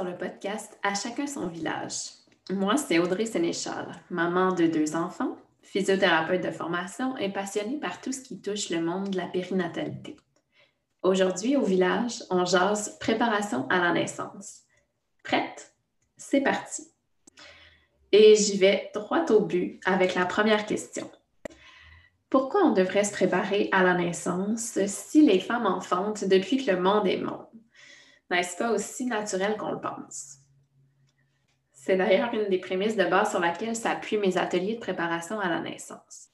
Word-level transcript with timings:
sur 0.00 0.08
le 0.08 0.16
podcast 0.16 0.78
À 0.82 0.94
chacun 0.94 1.26
son 1.26 1.48
village. 1.48 2.12
Moi, 2.48 2.78
c'est 2.78 2.98
Audrey 2.98 3.26
Sénéchal, 3.26 3.86
maman 4.08 4.52
de 4.52 4.66
deux 4.66 4.96
enfants, 4.96 5.36
physiothérapeute 5.62 6.42
de 6.42 6.50
formation 6.50 7.18
et 7.18 7.30
passionnée 7.30 7.78
par 7.78 8.00
tout 8.00 8.10
ce 8.10 8.22
qui 8.22 8.40
touche 8.40 8.70
le 8.70 8.80
monde 8.80 9.10
de 9.10 9.18
la 9.18 9.26
périnatalité. 9.26 10.16
Aujourd'hui, 11.02 11.56
au 11.56 11.62
village, 11.62 12.22
on 12.30 12.46
jase 12.46 12.98
préparation 12.98 13.68
à 13.68 13.78
la 13.78 13.92
naissance. 13.92 14.60
Prête? 15.22 15.74
C'est 16.16 16.40
parti. 16.40 16.88
Et 18.10 18.36
j'y 18.36 18.56
vais 18.56 18.90
droit 18.94 19.26
au 19.30 19.40
but 19.40 19.80
avec 19.84 20.14
la 20.14 20.24
première 20.24 20.64
question. 20.64 21.10
Pourquoi 22.30 22.64
on 22.64 22.72
devrait 22.72 23.04
se 23.04 23.12
préparer 23.12 23.68
à 23.72 23.82
la 23.82 23.92
naissance 23.92 24.78
si 24.86 25.26
les 25.26 25.40
femmes 25.40 25.66
enfantent 25.66 26.24
depuis 26.24 26.64
que 26.64 26.70
le 26.70 26.80
monde 26.80 27.06
est 27.06 27.18
monde? 27.18 27.44
N'est-ce 28.30 28.56
pas 28.56 28.70
aussi 28.70 29.06
naturel 29.06 29.56
qu'on 29.56 29.72
le 29.72 29.80
pense? 29.80 30.36
C'est 31.72 31.96
d'ailleurs 31.96 32.32
une 32.34 32.48
des 32.48 32.58
prémices 32.58 32.96
de 32.96 33.04
base 33.04 33.30
sur 33.30 33.40
laquelle 33.40 33.74
s'appuient 33.74 34.18
mes 34.18 34.36
ateliers 34.36 34.74
de 34.74 34.80
préparation 34.80 35.40
à 35.40 35.48
la 35.48 35.60
naissance. 35.60 36.28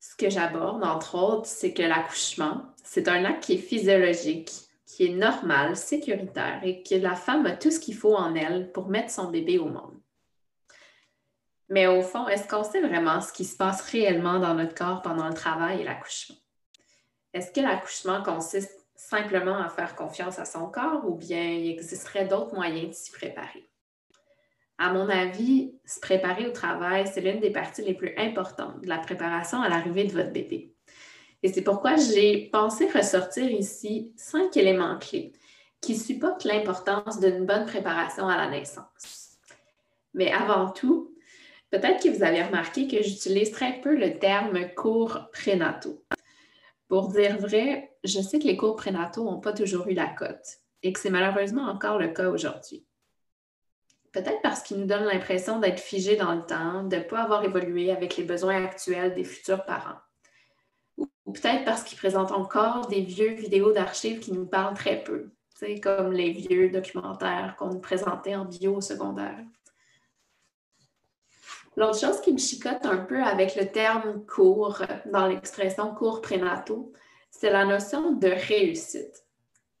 Ce 0.00 0.16
que 0.16 0.30
j'aborde, 0.30 0.82
entre 0.82 1.14
autres, 1.14 1.46
c'est 1.46 1.72
que 1.72 1.82
l'accouchement, 1.82 2.62
c'est 2.82 3.08
un 3.08 3.24
acte 3.24 3.44
qui 3.44 3.54
est 3.54 3.58
physiologique, 3.58 4.50
qui 4.86 5.06
est 5.06 5.14
normal, 5.14 5.76
sécuritaire 5.76 6.60
et 6.64 6.82
que 6.82 6.94
la 6.94 7.14
femme 7.14 7.46
a 7.46 7.52
tout 7.52 7.70
ce 7.70 7.78
qu'il 7.78 7.94
faut 7.94 8.16
en 8.16 8.34
elle 8.34 8.72
pour 8.72 8.88
mettre 8.88 9.10
son 9.10 9.30
bébé 9.30 9.58
au 9.58 9.66
monde. 9.66 10.00
Mais 11.68 11.86
au 11.86 12.00
fond, 12.00 12.26
est-ce 12.26 12.48
qu'on 12.48 12.64
sait 12.64 12.80
vraiment 12.80 13.20
ce 13.20 13.32
qui 13.32 13.44
se 13.44 13.56
passe 13.56 13.82
réellement 13.82 14.38
dans 14.38 14.54
notre 14.54 14.74
corps 14.74 15.02
pendant 15.02 15.28
le 15.28 15.34
travail 15.34 15.82
et 15.82 15.84
l'accouchement? 15.84 16.36
Est-ce 17.34 17.52
que 17.52 17.60
l'accouchement 17.60 18.22
consiste 18.22 18.77
simplement 18.98 19.56
à 19.56 19.68
faire 19.68 19.96
confiance 19.96 20.38
à 20.38 20.44
son 20.44 20.66
corps 20.66 21.08
ou 21.08 21.14
bien 21.14 21.42
il 21.42 21.70
existerait 21.70 22.26
d'autres 22.26 22.54
moyens 22.54 22.90
de 22.90 22.92
s'y 22.92 23.10
préparer? 23.10 23.68
À 24.76 24.92
mon 24.92 25.08
avis, 25.08 25.74
se 25.86 25.98
préparer 26.00 26.46
au 26.46 26.52
travail, 26.52 27.06
c'est 27.06 27.20
l'une 27.20 27.40
des 27.40 27.50
parties 27.50 27.82
les 27.82 27.94
plus 27.94 28.14
importantes 28.18 28.80
de 28.82 28.88
la 28.88 28.98
préparation 28.98 29.62
à 29.62 29.68
l'arrivée 29.68 30.04
de 30.04 30.12
votre 30.12 30.32
bébé. 30.32 30.74
Et 31.42 31.52
c'est 31.52 31.62
pourquoi 31.62 31.96
j'ai 31.96 32.50
pensé 32.52 32.90
ressortir 32.90 33.50
ici 33.50 34.12
cinq 34.16 34.56
éléments 34.56 34.98
clés 34.98 35.32
qui 35.80 35.96
supportent 35.96 36.44
l'importance 36.44 37.20
d'une 37.20 37.46
bonne 37.46 37.66
préparation 37.66 38.28
à 38.28 38.36
la 38.36 38.50
naissance. 38.50 39.38
Mais 40.14 40.32
avant 40.32 40.70
tout, 40.70 41.14
Peut-être 41.70 42.02
que 42.02 42.08
vous 42.08 42.22
avez 42.22 42.42
remarqué 42.42 42.88
que 42.88 43.02
j'utilise 43.02 43.50
très 43.50 43.80
peu 43.82 43.94
le 43.94 44.18
terme 44.18 44.70
cours 44.74 45.28
prénataux. 45.32 46.02
Pour 46.88 47.08
dire 47.08 47.38
vrai, 47.38 47.96
je 48.02 48.20
sais 48.20 48.38
que 48.38 48.46
les 48.46 48.56
cours 48.56 48.76
prénataux 48.76 49.24
n'ont 49.24 49.40
pas 49.40 49.52
toujours 49.52 49.86
eu 49.88 49.94
la 49.94 50.08
cote 50.08 50.60
et 50.82 50.92
que 50.92 51.00
c'est 51.00 51.10
malheureusement 51.10 51.64
encore 51.64 51.98
le 51.98 52.08
cas 52.08 52.30
aujourd'hui. 52.30 52.86
Peut-être 54.12 54.40
parce 54.42 54.62
qu'ils 54.62 54.78
nous 54.78 54.86
donnent 54.86 55.04
l'impression 55.04 55.60
d'être 55.60 55.80
figés 55.80 56.16
dans 56.16 56.34
le 56.34 56.46
temps, 56.46 56.84
de 56.84 56.96
ne 56.96 57.02
pas 57.02 57.22
avoir 57.22 57.44
évolué 57.44 57.90
avec 57.90 58.16
les 58.16 58.24
besoins 58.24 58.64
actuels 58.64 59.14
des 59.14 59.24
futurs 59.24 59.64
parents. 59.66 59.98
Ou, 60.96 61.06
peut-être 61.32 61.64
parce 61.66 61.84
qu'ils 61.84 61.98
présentent 61.98 62.32
encore 62.32 62.86
des 62.86 63.02
vieux 63.02 63.34
vidéos 63.34 63.72
d'archives 63.72 64.20
qui 64.20 64.32
nous 64.32 64.46
parlent 64.46 64.74
très 64.74 65.04
peu, 65.04 65.30
comme 65.82 66.12
les 66.12 66.30
vieux 66.30 66.70
documentaires 66.70 67.54
qu'on 67.58 67.68
nous 67.68 67.80
présentait 67.80 68.34
en 68.34 68.46
bio 68.46 68.76
au 68.76 68.80
secondaire. 68.80 69.38
L'autre 71.78 72.00
chose 72.00 72.20
qui 72.20 72.32
me 72.32 72.38
chicote 72.38 72.84
un 72.86 72.96
peu 72.96 73.22
avec 73.22 73.54
le 73.54 73.70
terme 73.70 74.26
cours 74.26 74.82
dans 75.12 75.28
l'expression 75.28 75.94
cours 75.94 76.20
prénataux, 76.20 76.92
c'est 77.30 77.50
la 77.50 77.64
notion 77.64 78.10
de 78.10 78.26
réussite. 78.26 79.24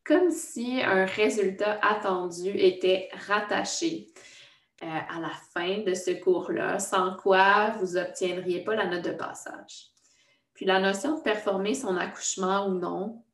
Comme 0.04 0.30
si 0.30 0.80
un 0.80 1.06
résultat 1.06 1.80
attendu 1.82 2.50
était 2.50 3.08
rattaché 3.26 4.06
euh, 4.84 4.86
à 4.86 5.18
la 5.18 5.32
fin 5.52 5.78
de 5.78 5.92
ce 5.92 6.12
cours-là, 6.12 6.78
sans 6.78 7.16
quoi 7.16 7.70
vous 7.80 7.94
n'obtiendriez 7.94 8.62
pas 8.62 8.76
la 8.76 8.86
note 8.86 9.04
de 9.04 9.10
passage. 9.10 9.88
Puis 10.54 10.66
la 10.66 10.78
notion 10.78 11.18
de 11.18 11.22
performer 11.22 11.74
son 11.74 11.96
accouchement 11.96 12.68
ou 12.68 12.74
non, 12.74 13.24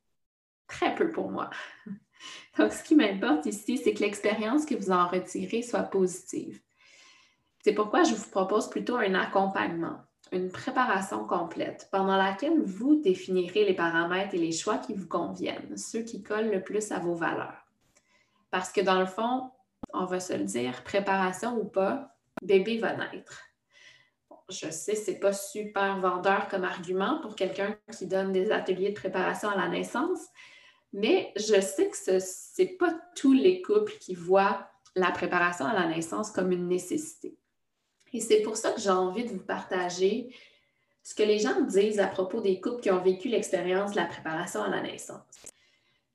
très 0.68 0.94
peu 0.94 1.10
pour 1.10 1.30
moi. 1.30 1.50
Donc, 2.56 2.72
ce 2.72 2.82
qui 2.82 2.94
m'importe 2.96 3.44
ici, 3.44 3.76
c'est 3.76 3.92
que 3.92 4.00
l'expérience 4.00 4.64
que 4.64 4.74
vous 4.74 4.90
en 4.90 5.06
retirez 5.06 5.60
soit 5.60 5.82
positive. 5.82 6.63
C'est 7.64 7.72
pourquoi 7.72 8.02
je 8.02 8.14
vous 8.14 8.30
propose 8.30 8.68
plutôt 8.68 8.96
un 8.96 9.14
accompagnement, 9.14 9.96
une 10.32 10.50
préparation 10.50 11.24
complète 11.26 11.88
pendant 11.90 12.18
laquelle 12.18 12.60
vous 12.60 13.00
définirez 13.00 13.64
les 13.64 13.72
paramètres 13.72 14.34
et 14.34 14.38
les 14.38 14.52
choix 14.52 14.76
qui 14.76 14.92
vous 14.92 15.08
conviennent, 15.08 15.78
ceux 15.78 16.02
qui 16.02 16.22
collent 16.22 16.50
le 16.50 16.62
plus 16.62 16.92
à 16.92 16.98
vos 16.98 17.14
valeurs. 17.14 17.64
Parce 18.50 18.70
que 18.70 18.82
dans 18.82 19.00
le 19.00 19.06
fond, 19.06 19.50
on 19.94 20.04
va 20.04 20.20
se 20.20 20.34
le 20.34 20.44
dire, 20.44 20.84
préparation 20.84 21.56
ou 21.56 21.64
pas, 21.64 22.14
bébé 22.42 22.76
va 22.76 22.96
naître. 22.96 23.40
je 24.50 24.70
sais, 24.70 24.94
ce 24.94 25.12
n'est 25.12 25.18
pas 25.18 25.32
super 25.32 25.98
vendeur 26.00 26.48
comme 26.48 26.64
argument 26.64 27.18
pour 27.22 27.34
quelqu'un 27.34 27.78
qui 27.96 28.06
donne 28.06 28.30
des 28.30 28.50
ateliers 28.50 28.90
de 28.90 28.94
préparation 28.94 29.48
à 29.48 29.56
la 29.56 29.68
naissance, 29.68 30.20
mais 30.92 31.32
je 31.36 31.58
sais 31.62 31.88
que 31.88 31.96
ce 31.96 32.60
n'est 32.60 32.76
pas 32.76 32.94
tous 33.16 33.32
les 33.32 33.62
couples 33.62 33.94
qui 34.00 34.14
voient 34.14 34.68
la 34.94 35.10
préparation 35.12 35.64
à 35.64 35.72
la 35.72 35.86
naissance 35.86 36.30
comme 36.30 36.52
une 36.52 36.68
nécessité. 36.68 37.38
Et 38.14 38.20
c'est 38.20 38.42
pour 38.42 38.56
ça 38.56 38.70
que 38.70 38.80
j'ai 38.80 38.90
envie 38.90 39.24
de 39.24 39.30
vous 39.30 39.44
partager 39.44 40.34
ce 41.02 41.14
que 41.14 41.24
les 41.24 41.40
gens 41.40 41.60
disent 41.62 41.98
à 41.98 42.06
propos 42.06 42.40
des 42.40 42.60
couples 42.60 42.80
qui 42.80 42.90
ont 42.90 43.02
vécu 43.02 43.28
l'expérience 43.28 43.90
de 43.90 43.96
la 43.96 44.06
préparation 44.06 44.62
à 44.62 44.70
la 44.70 44.80
naissance. 44.80 45.20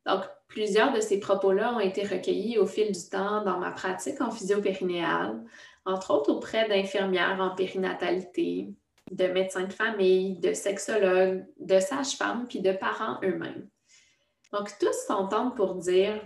Donc, 0.06 0.24
plusieurs 0.48 0.94
de 0.94 1.02
ces 1.02 1.20
propos-là 1.20 1.76
ont 1.76 1.82
été 1.82 2.04
recueillis 2.04 2.58
au 2.58 2.66
fil 2.66 2.92
du 2.92 3.10
temps 3.10 3.44
dans 3.44 3.60
ma 3.60 3.72
pratique 3.72 4.22
en 4.22 4.32
physiopérinéale, 4.32 5.44
entre 5.86 6.12
autres 6.12 6.32
auprès 6.32 6.68
d'infirmières 6.70 7.40
en 7.42 7.54
périnatalité, 7.54 8.70
de 9.12 9.28
médecins 9.28 9.66
de 9.66 9.74
famille, 9.74 10.40
de 10.40 10.54
sexologues, 10.54 11.46
de 11.60 11.80
sages-femmes, 11.80 12.48
puis 12.48 12.62
de 12.62 12.72
parents 12.72 13.20
eux-mêmes. 13.24 13.68
Donc, 14.54 14.70
tous 14.80 15.06
s'entendent 15.06 15.56
pour 15.56 15.76
dire 15.76 16.20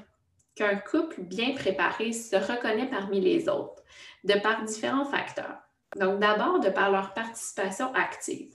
qu'un 0.55 0.75
couple 0.75 1.21
bien 1.21 1.55
préparé 1.55 2.13
se 2.13 2.35
reconnaît 2.35 2.89
parmi 2.89 3.19
les 3.19 3.49
autres, 3.49 3.81
de 4.23 4.35
par 4.39 4.63
différents 4.63 5.05
facteurs. 5.05 5.62
Donc, 5.95 6.19
d'abord, 6.19 6.59
de 6.59 6.69
par 6.69 6.91
leur 6.91 7.13
participation 7.13 7.93
active. 7.93 8.53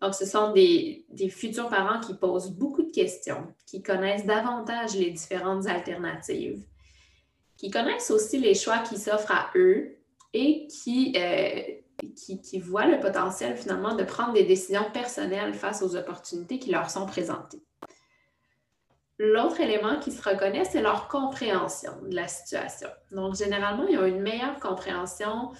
Donc, 0.00 0.14
ce 0.14 0.24
sont 0.24 0.52
des, 0.52 1.04
futurs 1.30 1.68
parents 1.68 2.00
qui 2.00 2.14
posent 2.14 2.52
beaucoup 2.52 2.82
de 2.82 2.90
questions, 2.90 3.46
qui 3.66 3.82
connaissent 3.82 4.26
davantage 4.26 4.94
les 4.94 5.10
différentes 5.10 5.66
alternatives, 5.66 6.62
qui 7.56 7.70
connaissent 7.70 8.10
aussi 8.10 8.38
les 8.38 8.54
choix 8.54 8.78
qui 8.78 8.96
s'offrent 8.96 9.32
à 9.32 9.50
eux 9.56 9.96
et 10.32 10.68
qui, 10.68 11.14
euh, 11.16 11.62
qui, 12.14 12.40
qui, 12.40 12.60
voient 12.60 12.86
le 12.86 13.00
potentiel 13.00 13.56
finalement 13.56 13.96
de 13.96 14.04
prendre 14.04 14.34
des 14.34 14.44
décisions 14.44 14.88
personnelles 14.92 15.54
face 15.54 15.82
aux 15.82 15.96
opportunités 15.96 16.60
qui 16.60 16.70
leur 16.70 16.90
sont 16.90 17.06
présentées. 17.06 17.62
L'autre 19.18 19.60
élément 19.60 19.98
qui 19.98 20.12
se 20.12 20.22
reconnaît, 20.22 20.64
c'est 20.64 20.80
leur 20.80 21.08
compréhension 21.08 21.92
de 22.08 22.14
la 22.14 22.28
situation. 22.28 22.88
Donc, 23.10 23.34
généralement, 23.34 23.84
ils 23.88 23.98
ont 23.98 24.06
une 24.06 24.20
meilleure 24.20 24.60
compréhension 24.60 25.50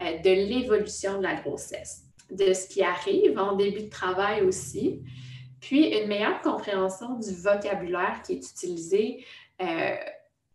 de 0.00 0.30
l'évolution 0.30 1.18
de 1.18 1.22
la 1.22 1.36
grossesse, 1.36 2.04
de 2.30 2.52
ce 2.52 2.68
qui 2.68 2.82
arrive 2.82 3.38
en 3.38 3.56
début 3.56 3.84
de 3.84 3.90
travail 3.90 4.42
aussi, 4.42 5.02
puis 5.60 5.98
une 5.98 6.08
meilleure 6.08 6.40
compréhension 6.42 7.18
du 7.18 7.34
vocabulaire 7.34 8.22
qui 8.24 8.34
est 8.34 8.50
utilisé 8.50 9.24
euh, 9.62 9.96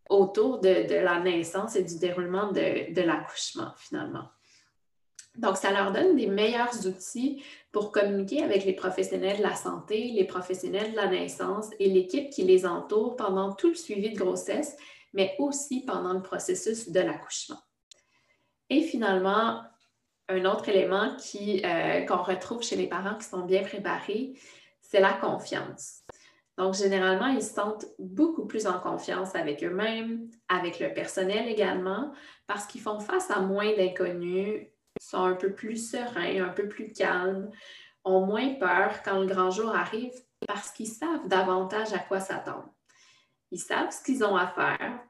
autour 0.09 0.59
de, 0.59 1.03
la 1.03 1.19
naissance 1.19 1.75
et 1.75 1.83
du 1.83 1.97
déroulement 1.97 2.51
de 2.51 3.01
l'accouchement, 3.01 3.71
finalement. 3.77 4.29
Donc, 5.37 5.55
ça 5.55 5.71
leur 5.71 5.93
donne 5.93 6.17
des 6.17 6.27
meilleurs 6.27 6.85
outils 6.85 7.41
pour 7.71 7.91
communiquer 7.91 8.43
avec 8.43 8.65
les 8.65 8.73
professionnels 8.73 9.37
de 9.37 9.43
la 9.43 9.55
santé, 9.55 10.11
les 10.13 10.25
professionnels 10.25 10.91
de 10.91 10.95
la 10.97 11.07
naissance 11.07 11.69
et 11.79 11.87
l'équipe 11.87 12.29
qui 12.29 12.43
les 12.43 12.65
entoure 12.65 13.15
pendant 13.15 13.53
tout 13.53 13.69
le 13.69 13.75
suivi 13.75 14.11
de 14.11 14.17
grossesse, 14.17 14.75
mais 15.13 15.35
aussi 15.39 15.85
pendant 15.85 16.13
le 16.13 16.21
processus 16.21 16.89
de 16.89 16.99
l'accouchement. 16.99 17.59
Et 18.71 18.83
finalement, 18.83 19.65
un 20.29 20.45
autre 20.45 20.69
élément 20.69 21.09
euh, 21.35 22.05
qu'on 22.05 22.23
retrouve 22.23 22.63
chez 22.63 22.77
les 22.77 22.87
parents 22.87 23.15
qui 23.15 23.25
sont 23.25 23.41
bien 23.41 23.63
préparés, 23.63 24.33
c'est 24.79 25.01
la 25.01 25.11
confiance. 25.11 26.03
Donc, 26.57 26.75
généralement, 26.75 27.27
ils 27.27 27.43
se 27.43 27.53
sentent 27.53 27.85
beaucoup 27.99 28.47
plus 28.47 28.67
en 28.67 28.79
confiance 28.79 29.35
avec 29.35 29.61
eux-mêmes, 29.61 30.29
avec 30.47 30.79
le 30.79 30.93
personnel 30.93 31.49
également, 31.49 32.13
parce 32.47 32.65
qu'ils 32.65 32.79
font 32.79 33.01
face 33.01 33.29
à 33.29 33.41
moins 33.41 33.75
d'inconnus, 33.75 34.67
sont 35.01 35.25
un 35.25 35.35
peu 35.35 35.51
plus 35.53 35.91
sereins, 35.91 36.41
un 36.41 36.53
peu 36.53 36.69
plus 36.69 36.93
calmes, 36.93 37.51
ont 38.05 38.25
moins 38.25 38.53
peur 38.53 39.03
quand 39.03 39.19
le 39.19 39.27
grand 39.27 39.51
jour 39.51 39.75
arrive 39.75 40.13
parce 40.47 40.71
qu'ils 40.71 40.87
savent 40.87 41.27
davantage 41.27 41.91
à 41.91 41.99
quoi 41.99 42.21
s'attendre. 42.21 42.73
Ils 43.51 43.59
savent 43.59 43.91
ce 43.91 44.01
qu'ils 44.01 44.23
ont 44.23 44.37
à 44.37 44.47
faire, 44.47 45.01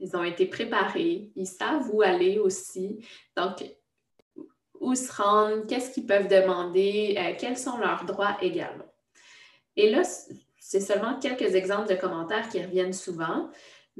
ils 0.00 0.16
ont 0.16 0.24
été 0.24 0.46
préparés, 0.46 1.30
ils 1.34 1.46
savent 1.46 1.88
où 1.92 2.02
aller 2.02 2.38
aussi. 2.38 3.04
Donc, 3.36 3.64
où 4.80 4.94
se 4.94 5.12
rendre, 5.12 5.66
qu'est-ce 5.66 5.90
qu'ils 5.90 6.06
peuvent 6.06 6.28
demander, 6.28 7.16
euh, 7.18 7.34
quels 7.38 7.58
sont 7.58 7.78
leurs 7.78 8.04
droits 8.04 8.36
également. 8.40 8.84
Et 9.76 9.90
là, 9.90 10.02
c'est 10.58 10.80
seulement 10.80 11.18
quelques 11.18 11.54
exemples 11.54 11.88
de 11.88 11.94
commentaires 11.94 12.48
qui 12.48 12.62
reviennent 12.62 12.92
souvent, 12.92 13.50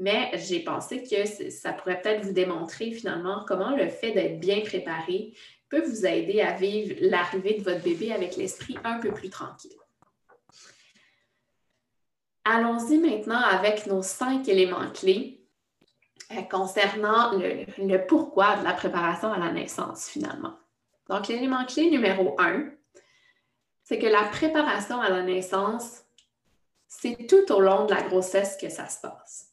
Mais 0.01 0.31
j'ai 0.35 0.61
pensé 0.61 1.03
que 1.03 1.25
ça 1.51 1.73
pourrait 1.73 2.01
peut-être 2.01 2.25
vous 2.25 2.31
démontrer 2.31 2.91
finalement 2.91 3.43
comment 3.45 3.75
le 3.75 3.89
fait 3.89 4.13
d'être 4.13 4.39
bien 4.39 4.61
préparé 4.61 5.33
peut 5.67 5.83
vous 5.85 6.05
aider 6.05 6.39
à 6.39 6.53
vivre 6.53 6.95
l'arrivée 7.01 7.55
de 7.55 7.63
votre 7.63 7.83
bébé 7.83 8.13
avec 8.13 8.37
l'esprit 8.37 8.77
un 8.85 8.99
peu 8.99 9.11
plus 9.11 9.29
tranquille. 9.29 9.75
Allons-y 12.45 12.97
maintenant 12.97 13.41
avec 13.41 13.87
nos 13.87 14.01
cinq 14.01 14.47
éléments 14.47 14.89
clés 14.91 15.38
euh, 16.31 16.41
concernant 16.43 17.31
le, 17.31 17.97
pourquoi 18.07 18.57
de 18.57 18.63
la 18.63 18.73
préparation 18.73 19.31
à 19.31 19.39
la 19.39 19.51
naissance 19.51 20.07
finalement. 20.07 20.53
Donc, 21.09 21.27
l'élément 21.27 21.65
clé 21.65 21.89
numéro 21.89 22.39
un, 22.39 22.69
c'est 23.83 23.97
que 23.97 24.05
la 24.05 24.23
préparation 24.25 25.01
à 25.01 25.09
la 25.09 25.23
naissance, 25.23 26.03
c'est 26.87 27.27
tout 27.27 27.51
au 27.51 27.59
long 27.59 27.85
de 27.85 27.93
la 27.93 28.03
grossesse 28.03 28.57
que 28.61 28.69
ça 28.69 28.87
se 28.87 29.01
passe. 29.01 29.49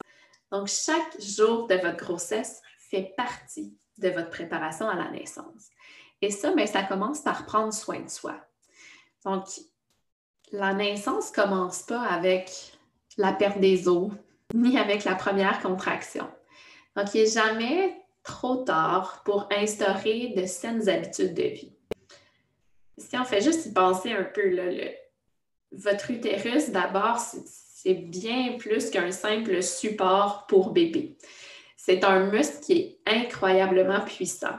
Donc, 0.51 0.67
chaque 0.67 1.19
jour 1.19 1.67
de 1.67 1.75
votre 1.75 1.97
grossesse 1.97 2.61
fait 2.77 3.13
partie 3.17 3.75
de 3.97 4.09
votre 4.09 4.29
préparation 4.29 4.87
à 4.87 4.95
la 4.95 5.09
naissance. 5.09 5.69
Et 6.21 6.29
ça, 6.29 6.49
mais 6.49 6.65
ben, 6.65 6.67
ça 6.67 6.83
commence 6.83 7.21
par 7.21 7.45
prendre 7.45 7.73
soin 7.73 7.99
de 7.99 8.09
soi. 8.09 8.35
Donc, 9.25 9.45
la 10.51 10.73
naissance 10.73 11.31
ne 11.31 11.43
commence 11.43 11.83
pas 11.83 12.01
avec 12.01 12.51
la 13.17 13.33
perte 13.33 13.59
des 13.59 13.87
os, 13.87 14.11
ni 14.53 14.77
avec 14.77 15.03
la 15.03 15.15
première 15.15 15.59
contraction. 15.61 16.29
Donc, 16.97 17.13
il 17.13 17.21
n'est 17.21 17.29
jamais 17.29 17.95
trop 18.23 18.55
tard 18.57 19.21
pour 19.23 19.47
instaurer 19.55 20.33
de 20.35 20.47
saines 20.47 20.89
habitudes 20.89 21.35
de 21.35 21.43
vie. 21.43 21.73
Si 22.97 23.15
on 23.15 23.23
fait 23.23 23.41
juste 23.41 23.67
y 23.67 23.71
penser 23.71 24.13
un 24.13 24.23
peu, 24.23 24.59
votre 25.71 26.09
utérus, 26.09 26.71
d'abord, 26.71 27.19
c'est 27.19 27.93
bien 27.93 28.57
plus 28.57 28.89
qu'un 28.89 29.11
simple 29.11 29.61
support 29.61 30.47
pour 30.47 30.71
bébé. 30.71 31.19
C'est 31.75 32.03
un 32.03 32.31
muscle 32.31 32.63
qui 32.63 32.73
est 32.73 32.99
incroyablement 33.05 34.01
puissant. 34.01 34.57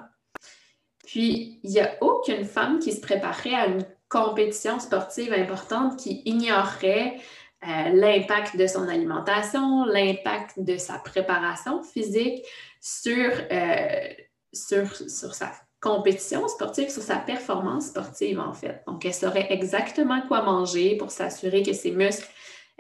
Puis, 1.04 1.58
il 1.64 1.70
n'y 1.70 1.80
a 1.80 1.96
aucune 2.00 2.44
femme 2.44 2.78
qui 2.78 2.92
se 2.92 3.00
préparerait 3.00 3.54
à 3.54 3.66
une 3.66 3.84
compétition 4.08 4.78
sportive 4.78 5.32
importante 5.32 5.98
qui 5.98 6.22
ignorerait 6.24 7.18
euh, 7.66 7.88
l'impact 7.92 8.56
de 8.56 8.68
son 8.68 8.86
alimentation, 8.88 9.84
l'impact 9.84 10.60
de 10.60 10.76
sa 10.76 10.98
préparation 10.98 11.82
physique 11.82 12.44
sur, 12.80 13.32
euh, 13.50 14.08
sur, 14.52 14.94
sur 14.94 15.34
sa 15.34 15.50
compétition 15.80 16.46
sportive, 16.46 16.88
sur 16.88 17.02
sa 17.02 17.16
performance 17.16 17.86
sportive, 17.86 18.38
en 18.38 18.52
fait. 18.52 18.82
Donc, 18.86 19.04
elle 19.04 19.14
saurait 19.14 19.48
exactement 19.50 20.22
quoi 20.28 20.42
manger 20.42 20.96
pour 20.96 21.10
s'assurer 21.10 21.64
que 21.64 21.72
ses 21.72 21.90
muscles 21.90 22.28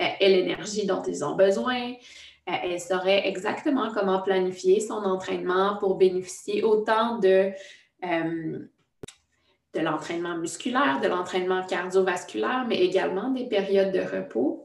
euh, 0.00 0.04
aient 0.20 0.28
l'énergie 0.28 0.86
dont 0.86 1.02
ils 1.02 1.24
ont 1.24 1.34
besoin. 1.34 1.94
elle 2.46 2.80
saurait 2.80 3.26
exactement 3.26 3.92
comment 3.92 4.22
planifier 4.22 4.78
son 4.78 5.04
entraînement 5.04 5.76
pour 5.78 5.96
bénéficier 5.96 6.62
autant 6.62 7.18
de 7.18 7.50
de 9.74 9.80
l'entraînement 9.80 10.36
musculaire, 10.36 11.00
de 11.00 11.08
l'entraînement 11.08 11.64
cardiovasculaire, 11.64 12.64
mais 12.66 12.78
également 12.78 13.30
des 13.30 13.46
périodes 13.46 13.92
de 13.92 14.00
repos. 14.00 14.64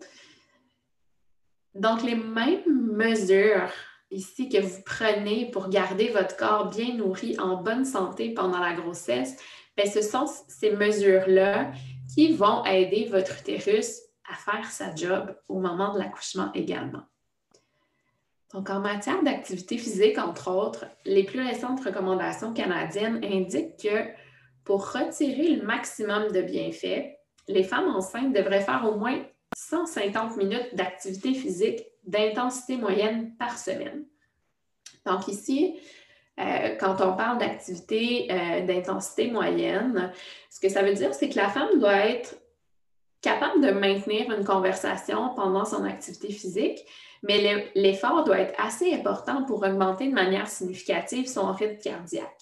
Donc, 1.76 2.04
les 2.04 2.16
mêmes 2.16 2.62
mesures 2.68 3.70
ici 4.12 4.48
que 4.48 4.60
vous 4.60 4.82
prenez 4.86 5.50
pour 5.50 5.70
garder 5.70 6.10
votre 6.10 6.38
corps 6.38 6.70
bien 6.70 6.94
nourri, 6.94 7.38
en 7.40 7.58
bonne 7.58 7.84
santé 7.84 8.34
pendant 8.34 8.60
la 8.60 8.74
grossesse, 8.74 9.36
bien, 9.76 9.86
ce 9.86 10.02
sont 10.02 10.28
ces 10.48 10.76
mesures-là 10.76 11.72
qui 12.14 12.34
vont 12.34 12.64
aider 12.66 13.10
votre 13.12 13.40
utérus 13.40 14.02
à 14.30 14.36
faire 14.36 14.70
sa 14.70 14.94
job 14.96 15.36
au 15.48 15.60
moment 15.60 15.94
de 15.94 16.00
l'accouchement 16.00 16.52
également. 16.54 17.04
Donc, 18.54 18.70
en 18.70 18.80
matière 18.80 19.24
d'activité 19.24 19.80
physique, 19.80 20.20
entre 20.20 20.52
autres, 20.52 20.86
les 21.06 21.24
plus 21.24 21.42
récentes 21.42 21.84
recommandations 21.84 22.54
canadiennes 22.54 23.20
indiquent 23.24 23.78
que 23.82 24.08
pour 24.64 24.92
retirer 24.92 25.56
le 25.56 25.64
maximum 25.64 26.32
de 26.32 26.42
bienfaits, 26.42 27.18
les 27.48 27.64
femmes 27.64 27.90
enceintes 27.90 28.34
devraient 28.34 28.62
faire 28.62 28.86
au 28.86 28.98
moins 28.98 29.22
150 29.54 30.38
minutes 30.38 30.70
d'activité 30.74 31.34
physique 31.34 31.84
d'intensité 32.06 32.78
moyenne 32.78 33.36
par 33.38 33.58
semaine. 33.58 34.06
Donc 35.06 35.28
ici, 35.28 35.80
euh, 36.40 36.76
quand 36.80 37.02
on 37.02 37.16
parle 37.16 37.38
d'activité 37.38 38.28
euh, 38.32 38.62
d'intensité 38.62 39.30
moyenne, 39.30 40.12
ce 40.50 40.60
que 40.60 40.70
ça 40.70 40.82
veut 40.82 40.94
dire, 40.94 41.14
c'est 41.14 41.30
que 41.30 41.36
la 41.36 41.50
femme 41.50 41.80
doit 41.80 42.08
être 42.08 42.36
capable 43.22 43.62
de 43.62 43.72
maintenir 43.72 44.32
une 44.32 44.44
conversation 44.44 45.34
pendant 45.36 45.66
son 45.66 45.86
activité 45.86 46.32
physique, 46.32 46.80
mais 47.22 47.72
l'effort 47.76 48.26
doit 48.26 48.40
être 48.40 48.54
assez 48.58 48.94
important 48.94 49.44
pour 49.44 49.64
augmenter 49.64 50.10
de 50.10 50.14
manière 50.14 50.48
significative 50.48 51.28
son 51.28 51.52
rythme 51.54 51.78
cardiaque. 51.78 52.38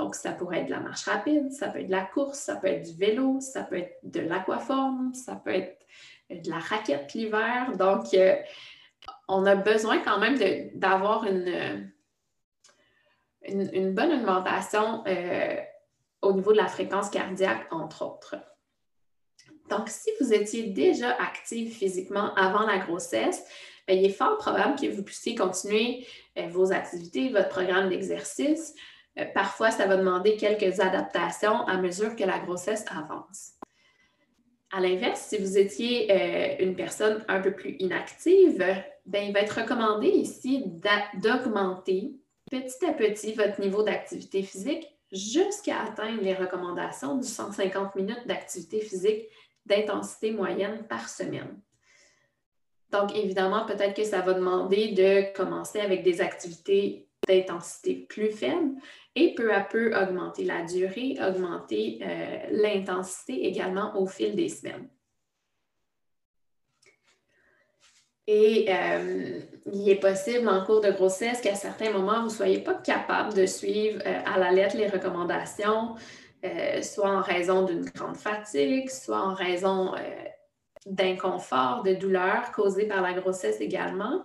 Donc, 0.00 0.14
ça 0.14 0.32
pourrait 0.32 0.60
être 0.60 0.66
de 0.66 0.70
la 0.70 0.80
marche 0.80 1.04
rapide, 1.04 1.52
ça 1.52 1.68
peut 1.68 1.80
être 1.80 1.88
de 1.88 1.90
la 1.90 2.00
course, 2.06 2.38
ça 2.38 2.56
peut 2.56 2.68
être 2.68 2.90
du 2.90 2.98
vélo, 2.98 3.38
ça 3.40 3.62
peut 3.62 3.76
être 3.76 3.98
de 4.02 4.20
l'aquaforme, 4.20 5.12
ça 5.12 5.36
peut 5.36 5.50
être 5.50 5.78
de 6.30 6.48
la 6.48 6.58
raquette 6.58 7.12
l'hiver. 7.12 7.76
Donc, 7.76 8.14
euh, 8.14 8.34
on 9.28 9.44
a 9.44 9.56
besoin 9.56 9.98
quand 9.98 10.18
même 10.18 10.38
d'avoir 10.74 11.26
une, 11.26 11.92
une, 13.42 13.92
bonne 13.92 14.10
augmentation 14.10 15.04
euh, 15.06 15.56
au 16.22 16.32
niveau 16.32 16.52
de 16.52 16.56
la 16.56 16.68
fréquence 16.68 17.10
cardiaque, 17.10 17.66
entre 17.70 18.02
autres. 18.02 18.36
Donc, 19.68 19.90
si 19.90 20.08
vous 20.18 20.32
étiez 20.32 20.68
déjà 20.68 21.10
active 21.10 21.74
physiquement 21.74 22.34
avant 22.36 22.64
la 22.64 22.78
grossesse, 22.78 23.44
ben, 23.86 23.98
il 23.98 24.06
est 24.06 24.14
fort 24.14 24.38
probable 24.38 24.80
que 24.80 24.86
vous 24.86 25.02
puissiez 25.02 25.34
continuer 25.34 26.06
euh, 26.38 26.46
vos 26.48 26.72
activités, 26.72 27.28
votre 27.28 27.50
programme 27.50 27.90
d'exercice 27.90 28.74
euh, 29.18 29.24
parfois, 29.34 29.70
ça 29.70 29.86
va 29.86 29.96
demander 29.96 30.36
quelques 30.36 30.80
adaptations 30.80 31.66
à 31.66 31.76
mesure 31.76 32.14
que 32.16 32.24
la 32.24 32.38
grossesse 32.38 32.84
avance. 32.90 33.52
À 34.72 34.80
l'inverse, 34.80 35.20
si 35.20 35.38
vous 35.38 35.58
étiez 35.58 36.10
euh, 36.12 36.64
une 36.64 36.76
personne 36.76 37.24
un 37.28 37.40
peu 37.40 37.52
plus 37.52 37.76
inactive, 37.80 38.64
ben, 39.06 39.24
il 39.26 39.32
va 39.32 39.40
être 39.40 39.60
recommandé 39.60 40.08
ici 40.08 40.64
d'augmenter 41.14 42.12
petit 42.50 42.84
à 42.86 42.92
petit 42.92 43.32
votre 43.32 43.60
niveau 43.60 43.82
d'activité 43.82 44.42
physique 44.42 44.86
jusqu'à 45.10 45.80
atteindre 45.82 46.22
les 46.22 46.34
recommandations 46.34 47.16
du 47.16 47.26
150 47.26 47.96
minutes 47.96 48.26
d'activité 48.26 48.80
physique 48.80 49.26
d'intensité 49.66 50.30
moyenne 50.30 50.86
par 50.88 51.08
semaine. 51.08 51.60
Donc, 52.92 53.16
évidemment, 53.16 53.66
peut-être 53.66 53.94
que 53.94 54.04
ça 54.04 54.20
va 54.20 54.34
demander 54.34 54.92
de 54.92 55.32
commencer 55.36 55.80
avec 55.80 56.02
des 56.02 56.20
activités 56.20 57.08
d'intensité 57.28 58.06
plus 58.08 58.30
faible 58.30 58.72
et 59.14 59.34
peu 59.34 59.52
à 59.52 59.60
peu 59.60 59.94
augmenter 59.96 60.44
la 60.44 60.62
durée, 60.62 61.16
augmenter 61.20 61.98
euh, 62.02 62.38
l'intensité 62.50 63.46
également 63.46 63.96
au 64.00 64.06
fil 64.06 64.36
des 64.36 64.48
semaines. 64.48 64.88
Et 68.26 68.66
euh, 68.68 69.40
il 69.72 69.88
est 69.88 69.98
possible 69.98 70.48
en 70.48 70.64
cours 70.64 70.80
de 70.80 70.92
grossesse 70.92 71.40
qu'à 71.40 71.56
certains 71.56 71.90
moments, 71.90 72.20
vous 72.20 72.26
ne 72.26 72.28
soyez 72.28 72.60
pas 72.60 72.74
capable 72.74 73.34
de 73.34 73.46
suivre 73.46 74.00
euh, 74.06 74.20
à 74.24 74.38
la 74.38 74.52
lettre 74.52 74.76
les 74.76 74.88
recommandations, 74.88 75.96
soit 76.80 77.10
en 77.10 77.20
raison 77.20 77.66
d'une 77.66 77.84
grande 77.84 78.16
fatigue, 78.16 78.88
soit 78.88 79.20
en 79.20 79.34
raison 79.34 79.92
d'inconfort, 80.86 81.82
de 81.82 81.92
douleur 81.92 82.50
causées 82.52 82.86
par 82.86 83.02
la 83.02 83.12
grossesse 83.12 83.60
également. 83.60 84.24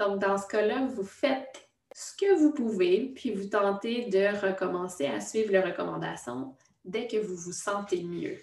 Donc, 0.00 0.18
dans 0.18 0.38
ce 0.38 0.48
cas-là, 0.48 0.88
vous 0.92 1.04
faites 1.04 1.70
ce 1.94 2.16
que 2.16 2.34
vous 2.34 2.52
pouvez, 2.52 3.12
puis 3.14 3.34
vous 3.34 3.48
tentez 3.48 4.06
de 4.06 4.46
recommencer 4.46 5.06
à 5.06 5.20
suivre 5.20 5.52
les 5.52 5.60
recommandations 5.60 6.56
dès 6.84 7.06
que 7.06 7.18
vous 7.18 7.36
vous 7.36 7.52
sentez 7.52 8.02
mieux. 8.02 8.38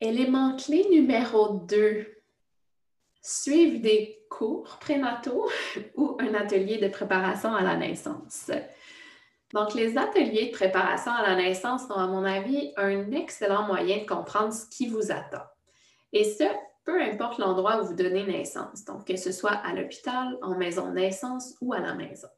Élément 0.00 0.56
clé 0.56 0.86
numéro 0.90 1.60
2. 1.60 2.06
Suivre 3.20 3.80
des 3.80 4.24
cours 4.28 4.78
prénataux 4.80 5.48
ou 5.96 6.16
un 6.18 6.34
atelier 6.34 6.78
de 6.78 6.88
préparation 6.88 7.54
à 7.54 7.62
la 7.62 7.76
naissance. 7.76 8.50
Donc, 9.52 9.74
les 9.74 9.98
ateliers 9.98 10.46
de 10.46 10.52
préparation 10.52 11.12
à 11.12 11.22
la 11.22 11.36
naissance 11.36 11.86
sont, 11.86 11.94
à 11.94 12.06
mon 12.06 12.24
avis, 12.24 12.72
un 12.76 13.12
excellent 13.12 13.64
moyen 13.64 13.98
de 13.98 14.06
comprendre 14.06 14.52
ce 14.52 14.66
qui 14.66 14.88
vous 14.88 15.12
attend. 15.12 15.44
Et 16.12 16.24
ce, 16.24 16.44
peu 16.84 17.00
importe 17.00 17.38
l'endroit 17.38 17.80
où 17.80 17.86
vous 17.86 17.94
donnez 17.94 18.24
naissance, 18.24 18.84
donc 18.84 19.06
que 19.06 19.16
ce 19.16 19.32
soit 19.32 19.52
à 19.52 19.72
l'hôpital, 19.72 20.38
en 20.42 20.56
maison 20.56 20.88
de 20.88 20.94
naissance 20.94 21.54
ou 21.60 21.72
à 21.72 21.80
la 21.80 21.94
maison. 21.94 22.28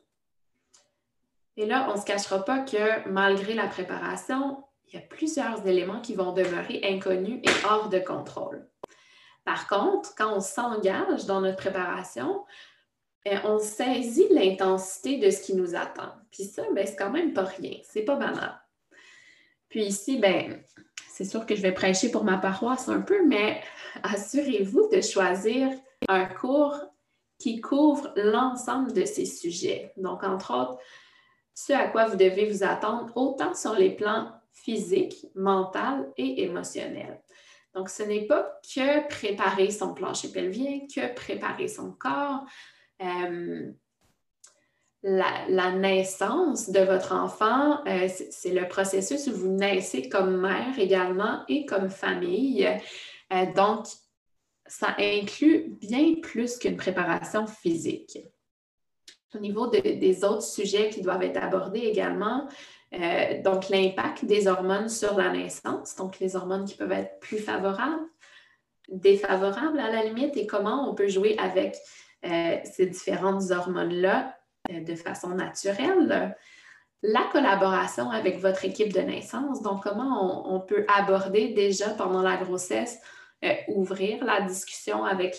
Et 1.57 1.67
là, 1.67 1.89
on 1.91 1.95
ne 1.95 2.01
se 2.01 2.05
cachera 2.05 2.45
pas 2.45 2.61
que 2.61 3.09
malgré 3.09 3.55
la 3.55 3.69
préparation, 3.69 4.65
il 4.89 4.95
y 4.95 4.99
a 4.99 5.07
plusieurs 5.07 5.67
éléments 5.67 6.01
qui 6.01 6.15
vont 6.15 6.33
demeurer 6.33 6.81
inconnus 6.85 7.41
et 7.43 7.67
hors 7.67 7.89
de 7.89 7.99
contrôle. 7.99 8.69
Par 9.45 9.69
contre, 9.69 10.15
quand 10.17 10.35
on 10.35 10.41
s'engage 10.41 11.27
dans 11.27 11.41
notre 11.41 11.59
préparation, 11.59 12.45
ben, 13.25 13.41
on 13.45 13.59
saisit 13.59 14.29
l'intensité 14.31 15.19
de 15.19 15.31
ce 15.31 15.43
qui 15.43 15.55
nous 15.55 15.75
attend. 15.75 16.13
Puis 16.31 16.45
ça, 16.45 16.63
ben, 16.75 16.87
c'est 16.87 16.97
quand 16.97 17.11
même 17.11 17.33
pas 17.33 17.45
rien, 17.45 17.79
c'est 17.83 18.03
pas 18.03 18.17
banal. 18.17 18.61
Puis 19.69 19.85
ici, 19.85 20.19
ben, 20.19 20.63
c'est 21.15 21.25
sûr 21.25 21.47
que 21.47 21.55
je 21.55 21.63
vais 21.63 21.71
prêcher 21.71 22.11
pour 22.11 22.25
ma 22.25 22.39
paroisse 22.39 22.89
un 22.89 23.01
peu, 23.01 23.25
mais 23.25 23.63
assurez-vous 24.03 24.89
de 24.93 25.01
choisir 25.01 25.71
un 26.09 26.25
cours 26.25 26.77
qui 27.39 27.61
couvre 27.61 28.13
l'ensemble 28.17 28.93
de 28.93 29.05
ces 29.05 29.25
sujets. 29.25 29.93
Donc, 29.97 30.25
entre 30.25 30.53
autres, 30.53 30.77
ce 31.55 31.73
à 31.73 31.87
quoi 31.87 32.07
vous 32.07 32.17
devez 32.17 32.51
vous 32.51 32.65
attendre, 32.65 33.13
autant 33.15 33.55
sur 33.55 33.75
les 33.75 33.91
plans 33.91 34.33
physiques, 34.51 35.27
mental 35.37 36.13
et 36.17 36.43
émotionnel. 36.43 37.23
Donc, 37.75 37.91
ce 37.91 38.03
n'est 38.03 38.27
pas 38.27 38.61
que 38.75 39.07
préparer 39.07 39.71
son 39.71 39.95
plancher 39.95 40.33
pelvien, 40.33 40.81
que 40.93 41.15
préparer 41.15 41.69
son 41.69 41.93
corps. 41.93 42.45
Euh, 43.01 43.71
la, 45.05 45.71
naissance 45.73 46.71
de 46.71 46.81
votre 46.81 47.13
enfant, 47.13 47.85
euh, 47.87 48.09
c'est 48.31 48.53
le 48.53 48.67
processus 48.67 49.27
où 49.27 49.33
vous 49.33 49.53
naissez 49.53 50.09
comme 50.09 50.41
mère 50.41 50.79
également 50.79 51.43
et 51.47 51.67
comme 51.67 51.91
famille. 51.91 52.67
Euh, 53.33 53.47
donc, 53.55 53.87
ça 54.67 54.95
inclut 54.99 55.77
bien 55.79 56.15
plus 56.23 56.57
qu'une 56.57 56.79
préparation 56.79 57.47
physique. 57.47 58.19
Au 59.35 59.39
niveau 59.39 59.67
des 59.67 60.25
autres 60.25 60.43
sujets 60.43 60.89
qui 60.89 61.03
doivent 61.03 61.23
être 61.23 61.43
abordés 61.43 61.81
également, 61.81 62.49
euh, 62.95 63.43
donc 63.43 63.69
l'impact 63.69 64.25
des 64.25 64.47
hormones 64.47 64.89
sur 64.89 65.19
la 65.19 65.31
naissance, 65.33 65.97
donc 65.97 66.19
les 66.19 66.35
hormones 66.35 66.65
qui 66.65 66.77
peuvent 66.77 66.93
être 66.93 67.19
plus 67.21 67.39
favorables, 67.39 68.07
défavorables 68.89 69.81
à 69.81 69.91
la 69.91 70.05
limite, 70.05 70.37
et 70.37 70.47
comment 70.47 70.89
on 70.89 70.95
peut 70.95 71.09
jouer 71.09 71.37
avec 71.39 71.77
ces 72.23 72.87
différentes 72.87 73.51
hormones-là 73.51 74.35
de 74.71 74.95
façon 74.95 75.31
naturelle. 75.31 76.37
La 77.03 77.25
collaboration 77.33 78.11
avec 78.11 78.39
votre 78.39 78.65
équipe 78.65 78.93
de 78.93 79.01
naissance, 79.01 79.61
donc 79.61 79.83
comment 79.83 80.55
on, 80.55 80.61
peut 80.61 80.87
aborder 80.89 81.49
déjà 81.49 81.91
pendant 81.91 82.23
la 82.23 82.39
grossesse, 82.39 82.99
euh, 83.45 83.53
ouvrir 83.69 84.25
la 84.25 84.41
discussion 84.41 85.05
avec 85.05 85.37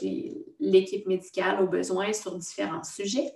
l'équipe 0.60 1.08
médicale 1.08 1.62
au 1.64 1.68
besoin 1.68 2.14
sur 2.14 2.38
différents 2.38 2.84
sujets? 2.84 3.32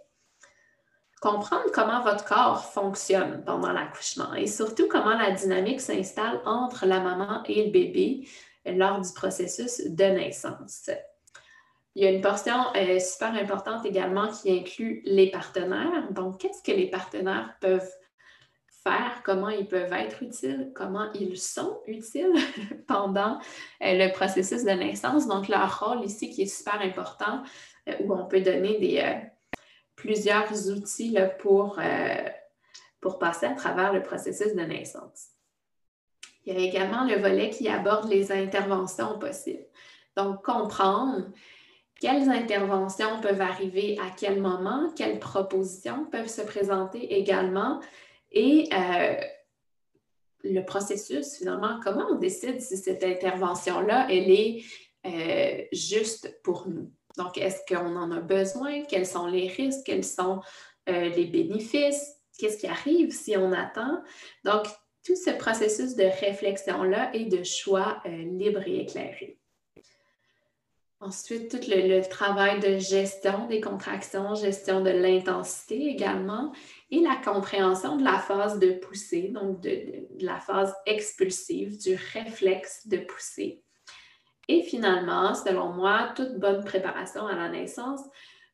Comprendre 1.21 1.71
comment 1.73 2.03
votre 2.03 2.23
corps 2.23 2.63
fonctionne 2.65 3.43
pendant 3.45 3.71
l'accouchement 3.71 4.35
et 4.35 4.47
surtout 4.47 4.87
comment 4.87 5.17
la 5.17 5.31
dynamique 5.31 5.81
s'installe 5.81 6.39
entre 6.45 6.85
la 6.85 6.99
maman 6.99 7.43
et 7.45 7.65
le 7.65 7.71
bébé 7.71 8.27
lors 8.65 9.01
du 9.01 9.11
processus 9.11 9.81
de 9.87 10.03
naissance. 10.03 10.91
Il 11.99 12.03
y 12.03 12.07
a 12.07 12.11
une 12.11 12.21
portion 12.21 12.55
euh, 12.77 12.97
super 12.97 13.33
importante 13.33 13.85
également 13.85 14.29
qui 14.29 14.57
inclut 14.57 15.01
les 15.03 15.29
partenaires. 15.29 16.09
Donc, 16.11 16.39
qu'est-ce 16.39 16.63
que 16.63 16.71
les 16.71 16.89
partenaires 16.89 17.57
peuvent 17.59 17.91
faire, 18.85 19.21
comment 19.25 19.49
ils 19.49 19.67
peuvent 19.67 19.91
être 19.91 20.23
utiles, 20.23 20.71
comment 20.73 21.11
ils 21.11 21.37
sont 21.37 21.81
utiles 21.87 22.31
pendant 22.87 23.37
euh, 23.83 23.97
le 23.97 24.13
processus 24.13 24.63
de 24.63 24.71
naissance? 24.71 25.27
Donc, 25.27 25.49
leur 25.49 25.77
rôle 25.77 26.05
ici 26.05 26.29
qui 26.29 26.43
est 26.43 26.45
super 26.45 26.79
important, 26.79 27.43
euh, 27.89 27.95
où 27.99 28.13
on 28.13 28.27
peut 28.27 28.39
donner 28.39 28.79
des, 28.79 29.19
plusieurs 29.97 30.69
outils 30.69 31.17
pour, 31.39 31.81
pour 33.01 33.19
passer 33.19 33.47
à 33.47 33.55
travers 33.55 33.91
le 33.91 34.01
processus 34.01 34.55
de 34.55 34.61
naissance. 34.61 35.31
Il 36.45 36.53
y 36.53 36.63
a 36.63 36.65
également 36.65 37.03
le 37.03 37.17
volet 37.17 37.49
qui 37.49 37.67
aborde 37.67 38.07
les 38.07 38.31
interventions 38.31 39.19
possibles. 39.19 39.65
Donc, 40.15 40.45
comprendre 40.45 41.25
quelles 41.99 42.29
interventions 42.29 43.19
peuvent 43.21 43.41
arriver 43.41 43.97
à 43.99 44.09
quel 44.17 44.41
moment, 44.41 44.89
quelles 44.95 45.19
propositions 45.19 46.05
peuvent 46.05 46.29
se 46.29 46.41
présenter 46.41 47.17
également 47.19 47.81
et 48.31 48.69
euh, 48.73 49.15
le 50.43 50.61
processus, 50.61 51.37
finalement, 51.37 51.79
comment 51.83 52.07
on 52.11 52.15
décide 52.15 52.61
si 52.61 52.77
cette 52.77 53.03
intervention-là, 53.03 54.07
elle 54.09 54.31
est 54.31 54.63
euh, 55.05 55.63
juste 55.73 56.39
pour 56.43 56.67
nous? 56.67 56.91
Donc, 57.17 57.37
est-ce 57.37 57.61
qu'on 57.67 57.95
en 57.95 58.11
a 58.11 58.21
besoin? 58.21 58.83
Quels 58.83 59.07
sont 59.07 59.27
les 59.27 59.47
risques? 59.47 59.85
Quels 59.85 60.05
sont 60.05 60.41
euh, 60.87 61.09
les 61.09 61.25
bénéfices? 61.25 62.15
Qu'est-ce 62.37 62.57
qui 62.57 62.67
arrive 62.67 63.11
si 63.11 63.35
on 63.35 63.51
attend? 63.51 64.01
Donc, 64.45 64.67
tout 65.03 65.15
ce 65.15 65.31
processus 65.31 65.95
de 65.95 66.03
réflexion-là 66.03 67.11
et 67.13 67.25
de 67.25 67.43
choix 67.43 68.01
libre 68.05 68.61
et 68.67 68.81
éclairé. 68.81 69.38
Ensuite, 71.01 71.49
tout 71.49 71.69
le, 71.69 72.01
travail 72.09 72.59
de 72.59 72.77
gestion 72.77 73.47
des 73.47 73.61
contractions, 73.61 74.35
gestion 74.35 74.81
de 74.81 74.89
l'intensité 74.89 75.87
également, 75.87 76.51
et 76.91 76.99
la 76.99 77.15
compréhension 77.15 77.95
de 77.95 78.03
la 78.03 78.19
phase 78.19 78.59
de 78.59 78.71
poussée, 78.71 79.29
donc 79.29 79.61
de, 79.61 80.07
la 80.19 80.41
phase 80.41 80.75
expulsive, 80.85 81.77
du 81.77 81.97
réflexe 82.13 82.85
de 82.87 82.97
poussée. 82.97 83.63
Et 84.49 84.61
finalement, 84.61 85.33
selon 85.35 85.71
moi, 85.71 86.11
toute 86.17 86.37
bonne 86.37 86.65
préparation 86.65 87.25
à 87.27 87.35
la 87.35 87.47
naissance 87.47 88.01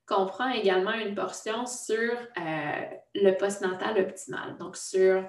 comprend 0.05 0.49
également 0.49 0.93
une 0.93 1.15
portion 1.15 1.65
sur 1.65 1.97
euh, 1.97 2.81
le 3.15 3.31
postnatal 3.37 3.99
optimal, 3.99 4.55
donc 4.59 4.77
sur 4.77 5.27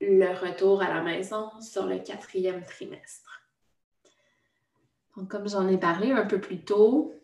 le 0.00 0.28
retour 0.28 0.80
à 0.80 0.94
la 0.94 1.02
maison 1.02 1.50
sur 1.60 1.86
le 1.86 1.98
quatrième 1.98 2.64
trimestre 2.64 3.27
comme 5.26 5.48
j'en 5.48 5.68
ai 5.68 5.78
parlé 5.78 6.12
un 6.12 6.26
peu 6.26 6.40
plus 6.40 6.64
tôt, 6.64 7.14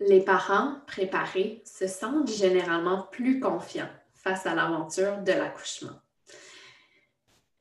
les 0.00 0.20
parents 0.20 0.80
préparés 0.86 1.62
se 1.64 1.86
sentent 1.86 2.30
généralement 2.30 3.02
plus 3.10 3.40
confiants 3.40 3.90
face 4.14 4.46
à 4.46 4.54
l'aventure 4.54 5.18
de 5.18 5.32
l'accouchement. 5.32 6.00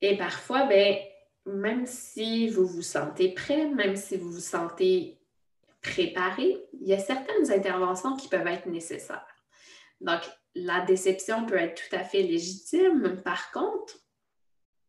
Et 0.01 0.17
parfois, 0.17 0.65
ben, 0.65 0.98
même 1.46 1.86
si 1.86 2.50
vous 2.50 2.65
vous 2.65 2.82
sentez 2.82 3.29
prêt, 3.34 3.67
même 3.67 3.96
si 3.96 4.17
vous 4.17 4.32
vous 4.32 4.39
sentez 4.39 5.20
préparé, 5.82 6.58
il 6.74 6.88
y 6.88 6.94
a 6.94 7.00
certaines 7.00 7.51
interventions 7.51 8.15
qui 8.15 8.27
peuvent 8.27 8.48
être 8.48 8.65
nécessaires. 8.65 9.25
Donc, 10.01 10.22
la 10.55 10.82
déception 10.82 11.46
peut 11.46 11.58
être 11.58 11.75
tout 11.75 11.96
à 11.96 12.03
fait 12.03 12.24
légitime. 12.24 13.22
Par 13.24 13.51
contre, 13.51 14.00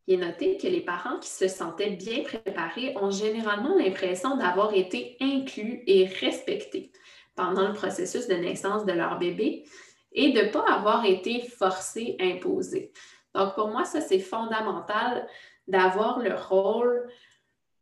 il 0.07 0.15
est 0.15 0.27
noté 0.27 0.57
que 0.57 0.69
les 0.69 0.81
parents 0.81 1.19
qui 1.19 1.29
se 1.29 1.49
sentaient 1.49 1.91
bien 1.91 2.23
préparés 2.23 2.97
ont 2.97 3.11
généralement 3.11 3.77
l'impression 3.77 4.37
d'avoir 4.37 4.73
été 4.75 5.17
inclus 5.21 5.83
et 5.87 6.07
respectés 6.07 6.93
pendant 7.35 7.67
le 7.67 7.75
processus 7.75 8.29
de 8.29 8.35
naissance 8.35 8.85
de 8.85 8.93
leur 8.93 9.19
bébé 9.19 9.65
et 10.13 10.33
de 10.33 10.43
ne 10.43 10.49
pas 10.49 10.65
avoir 10.73 11.05
été 11.05 11.41
forcés, 11.41 12.17
imposés. 12.21 12.93
Donc, 13.35 13.55
pour 13.55 13.69
moi, 13.69 13.85
ça, 13.85 14.01
c'est 14.01 14.21
fondamental 14.21 15.29
d'avoir 15.67 16.21
le 16.21 16.35
rôle 16.35 17.11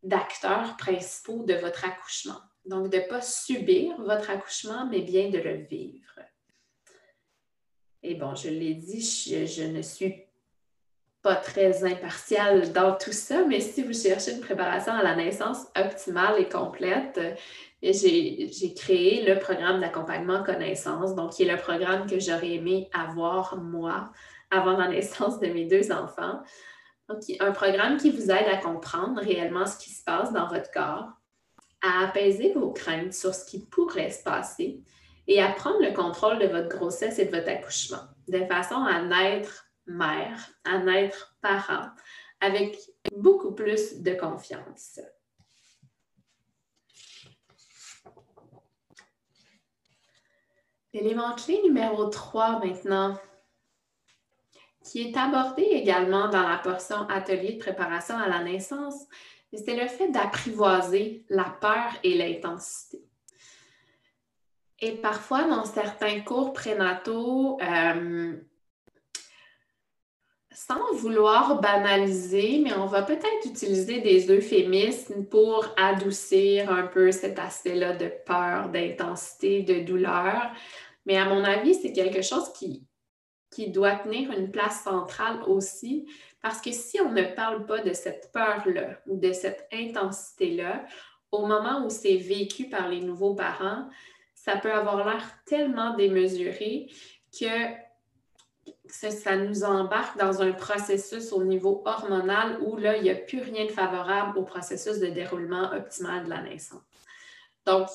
d'acteur 0.03 0.77
principaux 0.77 1.45
de 1.45 1.55
votre 1.55 1.85
accouchement. 1.85 2.41
Donc, 2.65 2.89
de 2.89 2.97
ne 2.97 3.09
pas 3.09 3.21
subir 3.21 3.95
votre 4.01 4.31
accouchement, 4.31 4.87
mais 4.87 5.03
bien 5.03 5.29
de 5.29 5.39
le 5.39 5.57
vivre. 5.67 6.21
Et 8.03 8.15
bon, 8.15 8.35
je 8.35 8.49
l'ai 8.49 8.75
dit, 8.75 9.01
je, 9.01 9.47
je 9.47 9.63
ne 9.63 9.83
suis 9.83 10.24
pas 11.25 11.37
très 11.37 11.85
impartial 11.85 12.71
dans 12.75 12.95
tout 12.95 13.13
ça, 13.13 13.47
mais 13.49 13.59
si 13.59 13.83
vous 13.83 13.95
cherchez 13.95 14.33
une 14.33 14.43
préparation 14.43 14.93
à 14.93 15.03
la 15.03 15.17
naissance 15.17 15.67
optimale 15.75 16.39
et 16.39 16.51
complète, 16.51 17.19
euh, 17.19 17.35
j'ai 17.83 18.75
créé 18.75 19.25
le 19.27 19.41
programme 19.41 19.81
d'accompagnement 19.81 20.45
connaissance, 20.45 21.15
donc 21.15 21.33
qui 21.33 21.45
est 21.45 21.51
le 21.51 21.57
programme 21.57 22.07
que 22.07 22.21
j'aurais 22.21 22.53
aimé 22.53 22.91
avoir 22.93 23.57
moi 23.57 24.13
avant 24.51 24.77
la 24.77 24.89
naissance 24.89 25.41
de 25.41 25.47
mes 25.47 25.65
deux 25.65 25.91
enfants. 25.91 26.43
Donc, 27.09 27.21
un 27.41 27.53
programme 27.53 27.97
qui 27.97 28.11
vous 28.11 28.31
aide 28.31 28.49
à 28.53 28.59
comprendre 28.59 29.19
réellement 29.23 29.65
ce 29.65 29.79
qui 29.79 29.91
se 29.91 30.05
passe 30.05 30.31
dans 30.31 30.49
votre 30.49 30.71
corps, 30.73 31.09
à 31.81 32.05
apaiser 32.05 32.53
vos 32.53 32.71
craintes 32.71 33.15
sur 33.15 33.35
ce 33.35 33.47
qui 33.47 33.65
pourrait 33.65 34.11
se 34.11 34.23
passer 34.23 34.83
et 35.27 35.43
à 35.43 35.49
prendre 35.53 35.81
le 35.81 35.95
contrôle 35.95 36.39
de 36.39 36.47
votre 36.47 36.69
grossesse 36.69 37.19
et 37.19 37.25
de 37.25 37.35
votre 37.35 37.49
accouchement, 37.49 38.05
de 38.29 38.45
façon 38.45 38.77
à 38.77 39.01
naître 39.03 39.65
mère, 39.87 40.39
à 40.65 40.79
naître 40.79 41.37
parent, 41.41 41.91
avec 42.41 42.79
beaucoup 43.17 43.53
plus 43.53 44.03
de 44.03 44.15
confiance. 44.15 45.01
L'élément 50.93 51.35
clé 51.35 51.61
numéro 51.65 52.07
3 52.07 52.61
maintenant, 52.65 53.19
qui 54.85 55.03
est 55.03 55.17
abordé 55.17 55.63
également 55.63 56.29
dans 56.29 56.47
la 56.49 56.59
portion 56.59 57.09
atelier 57.09 57.55
de 57.55 57.59
préparation 57.59 58.17
à 58.17 58.29
la 58.29 58.45
naissance, 58.45 58.95
c'est 59.53 59.77
le 59.77 59.89
fait 59.89 60.09
d'apprivoiser 60.11 61.25
la 61.29 61.45
peur 61.45 61.93
et 62.03 62.17
l'intensité. 62.17 63.03
Et 64.81 64.93
parfois, 64.93 65.45
dans 65.45 65.65
certains 65.65 66.21
cours 66.21 66.53
prénataux, 66.53 67.59
euh, 67.63 68.37
sans 70.55 70.93
vouloir 70.95 71.61
banaliser, 71.61 72.61
mais 72.63 72.73
on 72.75 72.87
va 72.87 73.03
peut-être 73.03 73.45
utiliser 73.45 74.01
des 74.01 74.31
euphémismes 74.31 75.27
pour 75.27 75.67
adoucir 75.77 76.71
un 76.71 76.87
peu 76.87 77.11
cet 77.11 77.39
aspect-là 77.39 77.97
de 77.97 78.11
peur, 78.25 78.69
d'intensité, 78.69 79.63
de 79.63 79.81
douleur. 79.81 80.53
Mais 81.07 81.19
à 81.19 81.25
mon 81.27 81.43
avis, 81.43 81.75
c'est 81.75 81.93
quelque 81.93 82.23
chose 82.23 82.53
qui, 82.53 82.87
qui 83.51 83.71
doit 83.71 83.97
tenir 83.97 84.31
une 84.31 84.51
place 84.53 84.85
centrale 84.85 85.43
aussi, 85.49 86.07
parce 86.41 86.61
que 86.61 86.71
si 86.71 87.01
on 87.01 87.11
ne 87.11 87.25
parle 87.25 87.67
pas 87.67 87.81
de 87.81 87.93
cette 87.93 88.31
peur-là 88.33 89.01
ou 89.07 89.19
de 89.19 89.33
cette 89.33 89.67
intensité-là, 89.73 90.85
au 91.33 91.47
moment 91.47 91.85
où 91.85 91.91
c'est 91.91 92.17
vécu 92.17 92.69
par 92.69 92.89
les 92.89 93.01
nouveaux 93.01 93.35
parents, 93.35 93.89
ça 94.35 94.57
peut 94.57 94.73
avoir 94.73 95.05
l'air 95.05 95.25
tellement 95.47 95.97
démesuré 95.97 96.87
que 97.33 97.84
ça, 98.87 99.37
nous 99.37 99.65
embarque 99.65 100.19
dans 100.19 100.43
un 100.43 100.53
processus 100.53 101.33
au 101.33 101.43
niveau 101.43 101.83
hormonal 101.85 102.59
où 102.63 102.77
là, 102.77 102.97
il 102.97 103.03
n'y 103.03 103.11
a 103.11 103.15
plus 103.15 103.41
rien 103.41 103.67
de 103.67 103.71
favorable 103.71 104.39
au 104.39 104.43
processus 104.43 104.99
de 104.99 105.07
déroulement 105.07 105.73
optimal 105.73 106.25
de 106.25 106.31
la 106.31 106.43
naissance. 106.43 106.83
Donc, 107.67 107.89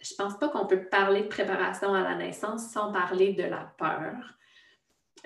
je 0.00 0.12
ne 0.12 0.16
pense 0.16 0.38
pas 0.38 0.48
qu'on 0.48 0.66
peut 0.66 0.84
parler 0.84 1.22
de 1.22 1.28
préparation 1.28 1.94
à 1.94 2.02
la 2.02 2.14
naissance 2.14 2.70
sans 2.70 2.92
parler 2.92 3.32
de 3.32 3.42
la 3.42 3.72
peur. 3.78 4.14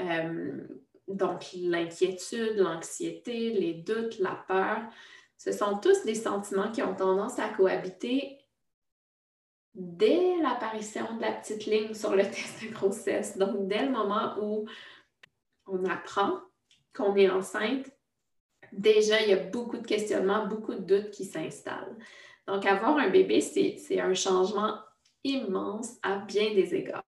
Euh, 0.01 0.67
donc, 1.09 1.49
l'inquiétude, 1.55 2.57
l'anxiété, 2.57 3.51
les 3.51 3.75
doutes, 3.75 4.19
la 4.19 4.35
peur, 4.49 4.79
ce 5.37 5.53
sont 5.53 5.79
tous 5.79 6.05
des 6.05 6.15
sentiments 6.15 6.71
qui 6.71 6.83
ont 6.83 6.95
tendance 6.95 7.39
à 7.39 7.49
cohabiter 7.49 8.39
dès 9.75 10.37
l'apparition 10.43 11.17
de 11.17 11.21
la 11.21 11.33
petite 11.33 11.67
ligne 11.67 11.95
sur 11.95 12.15
le 12.15 12.23
test 12.31 12.63
de 12.63 12.73
grossesse. 12.73 13.37
Donc, 13.39 13.69
dès 13.69 13.85
le 13.85 13.91
moment 13.91 14.37
où 14.41 14.67
on 15.67 15.85
apprend 15.85 16.41
qu'on 16.95 17.17
est 17.17 17.31
enceinte, 17.31 17.91
déjà, 18.73 19.21
il 19.23 19.31
y 19.31 19.33
a 19.33 19.45
beaucoup 19.45 19.79
de 19.79 19.87
questionnements, 19.87 20.47
beaucoup 20.47 20.75
de 20.75 20.81
doutes 20.81 21.11
qui 21.11 21.25
s'installent. 21.25 21.97
Donc, 22.47 22.67
avoir 22.67 22.99
un 22.99 23.09
bébé, 23.09 23.41
c'est 23.41 24.01
un 24.01 24.15
changement 24.15 24.79
immense 25.25 25.99
à 26.03 26.19
bien 26.19 26.53
des 26.55 26.75
égards. 26.75 27.05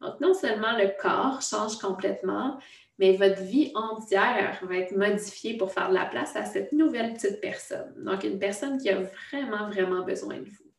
Donc, 0.00 0.18
non 0.20 0.32
seulement 0.32 0.76
le 0.78 0.90
corps 1.00 1.42
change 1.42 1.78
complètement, 1.78 2.58
mais 2.98 3.16
votre 3.16 3.42
vie 3.42 3.70
entière 3.74 4.58
va 4.62 4.76
être 4.76 4.96
modifiée 4.96 5.56
pour 5.56 5.72
faire 5.72 5.90
de 5.90 5.94
la 5.94 6.06
place 6.06 6.36
à 6.36 6.44
cette 6.44 6.72
nouvelle 6.72 7.14
petite 7.14 7.40
personne. 7.40 7.92
Donc, 7.98 8.24
une 8.24 8.38
personne 8.38 8.78
qui 8.78 8.88
a 8.88 9.00
vraiment, 9.00 9.68
vraiment 9.68 10.02
besoin 10.02 10.38
de 10.38 10.48
vous. 10.48 10.69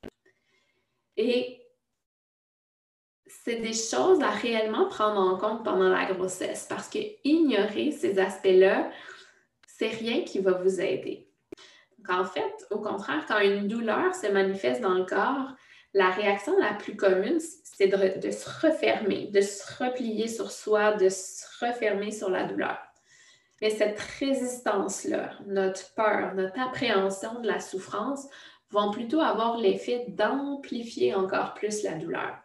Et 1.18 1.62
c'est 3.28 3.58
des 3.58 3.74
choses 3.74 4.22
à 4.22 4.30
réellement 4.30 4.88
prendre 4.88 5.20
en 5.20 5.38
compte 5.38 5.64
pendant 5.64 5.90
la 5.90 6.06
grossesse 6.12 6.66
parce 6.70 6.90
que 6.90 7.00
ignorer 7.24 7.92
ces 7.92 8.20
aspects-là, 8.20 8.92
c'est 9.68 9.88
rien 9.88 10.24
qui 10.24 10.40
va 10.40 10.54
vous 10.54 10.82
aider. 10.82 11.28
Donc, 11.98 12.10
en 12.10 12.26
fait, 12.26 12.68
au 12.72 12.80
contraire, 12.80 13.26
quand 13.28 13.40
une 13.40 13.68
douleur 13.68 14.14
se 14.16 14.28
manifeste 14.28 14.82
dans 14.82 14.96
le 14.96 15.06
corps, 15.06 15.56
la 15.94 16.10
réaction 16.10 16.58
la 16.58 16.74
plus 16.74 16.96
commune, 16.96 17.40
c'est 17.64 17.88
de, 17.88 18.32
se 18.32 18.66
refermer, 18.66 19.28
de 19.28 19.42
se 19.42 19.84
replier 19.84 20.28
sur 20.28 20.52
soi, 20.52 20.94
de 20.94 21.10
se 21.10 21.44
refermer 21.66 22.12
sur 22.12 22.30
la 22.30 22.44
douleur. 22.46 22.78
Mais 23.62 23.70
cette 23.70 24.00
résistance-là, 24.00 25.32
notre 25.46 25.94
peur, 25.94 26.34
notre 26.34 26.60
appréhension 26.60 27.40
de 27.42 27.48
la 27.48 27.60
souffrance 27.60 28.28
vont 28.72 28.92
plutôt 28.92 29.20
avoir 29.20 29.58
l'effet 29.58 30.06
d'amplifier 30.08 31.14
encore 31.14 31.54
plus 31.54 31.84
la 31.84 31.94
douleur. 31.94 32.38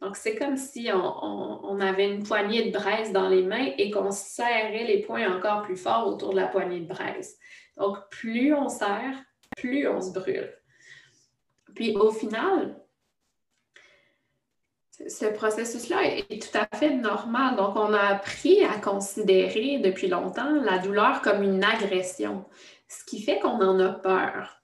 Donc, 0.00 0.16
c'est 0.16 0.36
comme 0.36 0.56
si 0.56 0.90
on, 0.92 1.80
avait 1.80 2.08
une 2.08 2.22
poignée 2.22 2.70
de 2.70 2.78
braise 2.78 3.12
dans 3.12 3.28
les 3.28 3.42
mains 3.42 3.72
et 3.78 3.90
qu'on 3.90 4.12
serrait 4.12 4.84
les 4.84 5.00
poings 5.00 5.36
encore 5.36 5.62
plus 5.62 5.76
fort 5.76 6.06
autour 6.06 6.30
de 6.30 6.36
la 6.36 6.46
poignée 6.46 6.80
de 6.80 6.86
braise. 6.86 7.36
Donc, 7.76 7.96
plus 8.10 8.54
on 8.54 8.68
serre, 8.68 9.16
plus 9.56 9.88
on 9.88 10.00
se 10.00 10.12
brûle. 10.12 10.54
Puis, 11.74 11.96
au 11.96 12.12
final, 12.12 12.80
ce 15.06 15.26
processus-là 15.26 16.04
est 16.04 16.42
tout 16.42 16.56
à 16.56 16.76
fait 16.76 16.94
normal. 16.94 17.56
Donc, 17.56 17.74
on 17.74 17.92
a 17.92 18.00
appris 18.00 18.62
à 18.62 18.78
considérer 18.78 19.78
depuis 19.78 20.06
longtemps 20.06 20.50
la 20.62 20.78
douleur 20.78 21.22
comme 21.22 21.42
une 21.42 21.64
agression, 21.64 22.44
ce 22.88 23.04
qui 23.04 23.20
fait 23.20 23.40
qu'on 23.40 23.60
en 23.60 23.80
a 23.80 23.90
peur. 23.90 24.57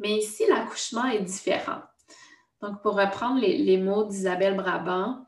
Mais 0.00 0.16
ici, 0.16 0.44
l'accouchement 0.48 1.04
est 1.04 1.20
différent. 1.20 1.82
Donc, 2.62 2.82
pour 2.82 2.94
reprendre 2.94 3.40
les, 3.40 3.76
mots 3.76 4.04
d'Isabelle 4.04 4.56
Brabant, 4.56 5.26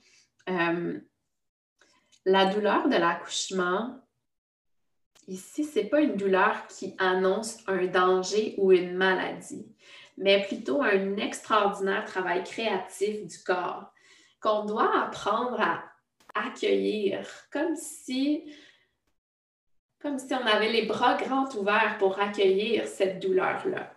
euh, 0.48 0.98
la 2.24 2.46
douleur 2.46 2.88
de 2.88 2.96
l'accouchement, 2.96 4.00
ici, 5.28 5.64
ce 5.64 5.78
n'est 5.78 5.88
pas 5.88 6.00
une 6.00 6.16
douleur 6.16 6.66
qui 6.66 6.94
annonce 6.98 7.58
un 7.66 7.86
danger 7.86 8.54
ou 8.56 8.72
une 8.72 8.94
maladie, 8.94 9.66
mais 10.16 10.42
plutôt 10.46 10.82
un 10.82 11.16
extraordinaire 11.16 12.06
travail 12.06 12.42
créatif 12.42 13.26
du 13.26 13.38
corps 13.44 13.92
qu'on 14.40 14.64
doit 14.64 15.04
apprendre 15.04 15.60
à 15.60 15.84
accueillir, 16.34 17.26
comme 17.50 17.76
si, 17.76 18.50
comme 20.00 20.18
si 20.18 20.32
on 20.34 20.46
avait 20.46 20.72
les 20.72 20.86
bras 20.86 21.14
grands 21.14 21.48
ouverts 21.56 21.96
pour 21.98 22.18
accueillir 22.18 22.86
cette 22.86 23.20
douleur-là. 23.20 23.91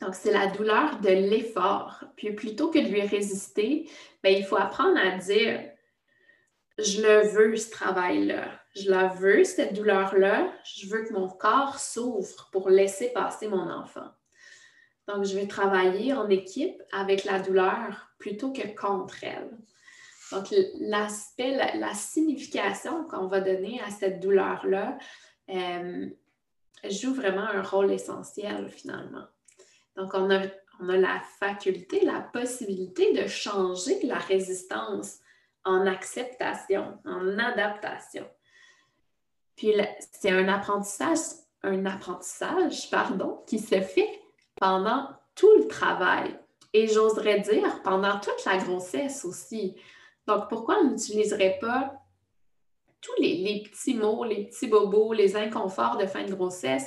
Donc, 0.00 0.14
c'est 0.14 0.32
la 0.32 0.48
douleur 0.48 1.00
de 1.00 1.08
l'effort. 1.08 2.04
Puis 2.16 2.32
plutôt 2.32 2.70
que 2.70 2.78
de 2.78 2.88
lui 2.88 3.02
résister, 3.02 3.88
bien, 4.22 4.32
il 4.32 4.44
faut 4.44 4.56
apprendre 4.56 4.98
à 4.98 5.16
dire 5.16 5.60
je 6.78 7.00
le 7.00 7.26
veux, 7.28 7.56
ce 7.56 7.70
travail-là. 7.70 8.50
Je 8.74 8.90
la 8.90 9.08
veux, 9.08 9.44
cette 9.44 9.74
douleur-là. 9.74 10.52
Je 10.64 10.86
veux 10.88 11.04
que 11.04 11.14
mon 11.14 11.28
corps 11.28 11.78
s'ouvre 11.78 12.50
pour 12.52 12.68
laisser 12.68 13.08
passer 13.12 13.48
mon 13.48 13.70
enfant. 13.70 14.10
Donc, 15.08 15.24
je 15.24 15.34
vais 15.34 15.46
travailler 15.46 16.12
en 16.12 16.28
équipe 16.28 16.82
avec 16.92 17.24
la 17.24 17.40
douleur 17.40 18.10
plutôt 18.18 18.52
que 18.52 18.66
contre 18.78 19.24
elle. 19.24 19.56
Donc, 20.32 20.52
l'aspect, 20.80 21.56
la, 21.78 21.94
signification 21.94 23.04
qu'on 23.04 23.28
va 23.28 23.40
donner 23.40 23.80
à 23.86 23.90
cette 23.90 24.20
douleur-là 24.20 24.98
euh, 25.48 26.08
joue 26.90 27.14
vraiment 27.14 27.46
un 27.46 27.62
rôle 27.62 27.92
essentiel 27.92 28.68
finalement. 28.68 29.24
Donc, 29.96 30.12
on 30.14 30.30
a, 30.30 30.42
la 30.80 31.20
faculté, 31.38 32.04
la 32.04 32.20
possibilité 32.20 33.12
de 33.14 33.26
changer 33.26 34.02
la 34.02 34.18
résistance 34.18 35.18
en 35.64 35.86
acceptation, 35.86 36.98
en 37.04 37.38
adaptation. 37.38 38.26
Puis, 39.56 39.72
c'est 40.12 40.30
un 40.30 40.48
apprentissage, 40.48 41.18
un 41.62 41.86
apprentissage, 41.86 42.90
pardon, 42.90 43.42
qui 43.46 43.58
se 43.58 43.80
fait 43.80 44.20
pendant 44.56 45.08
tout 45.34 45.50
le 45.58 45.66
travail. 45.66 46.38
Et 46.74 46.88
j'oserais 46.88 47.40
dire 47.40 47.82
pendant 47.82 48.20
toute 48.20 48.44
la 48.44 48.58
grossesse 48.58 49.24
aussi. 49.24 49.76
Donc, 50.26 50.48
pourquoi 50.50 50.78
on 50.80 50.90
n'utiliserait 50.90 51.58
pas 51.58 51.94
tous 53.00 53.22
les, 53.22 53.36
les, 53.36 53.62
petits 53.62 53.94
mots, 53.94 54.24
les 54.24 54.46
petits 54.46 54.66
bobos, 54.66 55.14
les 55.14 55.36
inconforts 55.36 55.96
de 55.96 56.06
fin 56.06 56.24
de 56.24 56.34
grossesse 56.34 56.86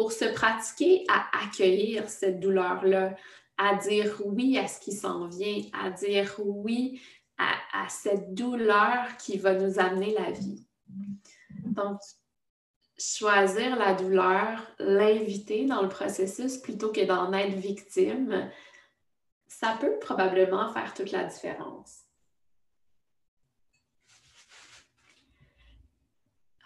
pour 0.00 0.12
se 0.12 0.24
pratiquer 0.24 1.04
à 1.10 1.44
accueillir 1.44 2.08
cette 2.08 2.40
douleur-là, 2.40 3.14
à 3.58 3.74
dire 3.74 4.18
oui 4.24 4.56
à 4.56 4.66
ce 4.66 4.80
qui 4.80 4.92
s'en 4.92 5.26
vient, 5.26 5.60
à 5.74 5.90
dire 5.90 6.36
oui 6.38 7.02
à, 7.36 7.86
cette 7.90 8.32
douleur 8.32 9.14
qui 9.18 9.36
va 9.36 9.52
nous 9.52 9.78
amener 9.78 10.14
la 10.14 10.30
vie. 10.30 10.66
Donc, 11.66 12.00
choisir 12.98 13.76
la 13.76 13.92
douleur, 13.92 14.66
l'inviter 14.78 15.66
dans 15.66 15.82
le 15.82 15.90
processus 15.90 16.56
plutôt 16.56 16.90
que 16.90 17.04
d'en 17.04 17.34
être 17.34 17.58
victime, 17.58 18.50
ça 19.48 19.76
peut 19.78 19.98
probablement 20.00 20.72
faire 20.72 20.94
toute 20.94 21.12
la 21.12 21.24
différence. 21.24 22.04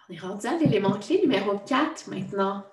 On 0.08 0.14
est 0.14 0.20
rendu 0.20 0.46
à 0.46 0.56
l'élément 0.56 0.96
clé 1.00 1.20
numéro 1.20 1.58
4 1.58 2.06
maintenant 2.10 2.64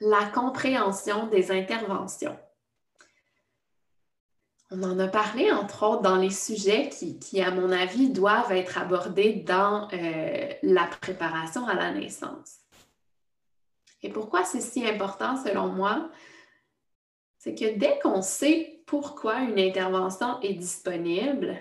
la 0.00 0.26
compréhension 0.26 1.26
des 1.26 1.50
interventions. 1.50 2.36
On 4.70 4.82
en 4.82 4.98
a 4.98 5.06
parlé, 5.06 5.52
entre 5.52 5.84
autres, 5.84 6.02
dans 6.02 6.16
les 6.16 6.30
sujets 6.30 6.88
qui, 6.88 7.40
à 7.40 7.52
mon 7.52 7.70
avis, 7.70 8.10
doivent 8.10 8.50
être 8.50 8.78
abordés 8.78 9.34
dans 9.34 9.88
euh, 9.92 10.52
la 10.62 10.86
préparation 10.86 11.66
à 11.68 11.74
la 11.74 11.92
naissance. 11.92 12.56
Et 14.02 14.08
pourquoi 14.08 14.44
c'est 14.44 14.60
si 14.60 14.86
important 14.86 15.36
selon 15.36 15.68
moi? 15.68 16.10
C'est 17.38 17.54
que 17.54 17.78
dès 17.78 17.98
qu'on 18.00 18.22
sait 18.22 18.82
pourquoi 18.86 19.40
une 19.40 19.58
intervention 19.58 20.40
est 20.40 20.54
disponible 20.54 21.56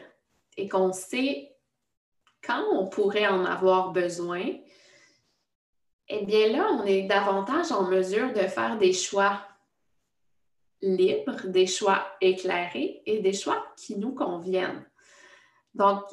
et 0.58 0.67
qu'on 0.67 0.91
sait 0.91 1.56
quand 2.43 2.63
on 2.71 2.88
pourrait 2.88 3.28
en 3.28 3.45
avoir 3.45 3.91
besoin, 3.91 4.43
eh 6.08 6.26
bien 6.26 6.50
là, 6.52 6.68
on 6.72 6.86
est 6.86 7.04
davantage 7.04 7.72
en 7.72 7.84
mesure 7.84 8.32
de 8.34 8.41
faire 8.41 8.78
des 8.78 8.94
choix 8.94 9.41
libres, 10.82 11.48
des 11.48 11.68
choix 11.68 12.06
éclairés 12.22 13.02
et 13.06 13.20
des 13.20 13.34
choix 13.34 13.65
qui 13.76 13.98
nous 13.98 14.13
conviennent. 14.13 14.86
Donc, 15.74 16.04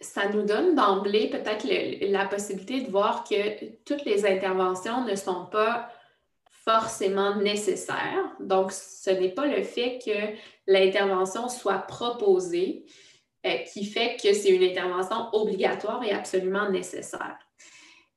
ça 0.00 0.28
nous 0.28 0.42
donne 0.42 0.74
d'emblée 0.74 1.28
peut-être 1.30 1.66
la 2.10 2.26
possibilité 2.26 2.82
de 2.82 2.90
voir 2.90 3.24
que 3.24 3.74
toutes 3.84 4.04
les 4.04 4.26
interventions 4.26 5.04
ne 5.04 5.16
sont 5.16 5.46
pas 5.46 5.90
forcément 6.64 7.36
nécessaires. 7.36 8.32
Donc, 8.40 8.72
ce 8.72 9.10
n'est 9.10 9.32
pas 9.32 9.46
le 9.46 9.62
fait 9.62 9.98
que 10.04 10.36
l'intervention 10.66 11.48
soit 11.48 11.78
proposée 11.78 12.86
euh, 13.44 13.58
qui 13.72 13.84
fait 13.84 14.16
que 14.22 14.32
c'est 14.32 14.50
une 14.50 14.62
intervention 14.62 15.28
obligatoire 15.32 16.02
et 16.02 16.12
absolument 16.12 16.70
nécessaire. 16.70 17.38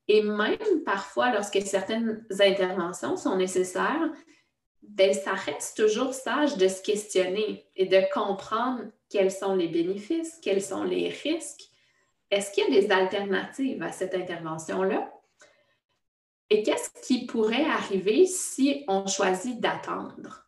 Et 0.07 0.21
même 0.21 0.83
parfois, 0.85 1.31
lorsque 1.31 1.61
certaines 1.61 2.25
interventions 2.39 3.17
sont 3.17 3.35
nécessaires, 3.35 4.09
ben, 4.81 5.13
ça 5.13 5.33
reste 5.33 5.75
toujours 5.77 6.13
sage 6.13 6.55
de 6.57 6.67
se 6.67 6.81
questionner 6.81 7.67
et 7.75 7.85
de 7.85 8.01
comprendre 8.13 8.83
quels 9.09 9.31
sont 9.31 9.55
les 9.55 9.67
bénéfices, 9.67 10.39
quels 10.41 10.61
sont 10.61 10.83
les 10.83 11.09
risques. 11.09 11.65
Est-ce 12.31 12.51
qu'il 12.51 12.63
y 12.73 12.77
a 12.77 12.81
des 12.81 12.91
alternatives 12.91 13.83
à 13.83 13.91
cette 13.91 14.15
intervention-là? 14.15 15.11
Et 16.49 16.63
qu'est-ce 16.63 16.89
qui 17.05 17.25
pourrait 17.25 17.65
arriver 17.65 18.25
si 18.25 18.85
on 18.87 19.05
choisit 19.07 19.59
d'attendre? 19.59 20.47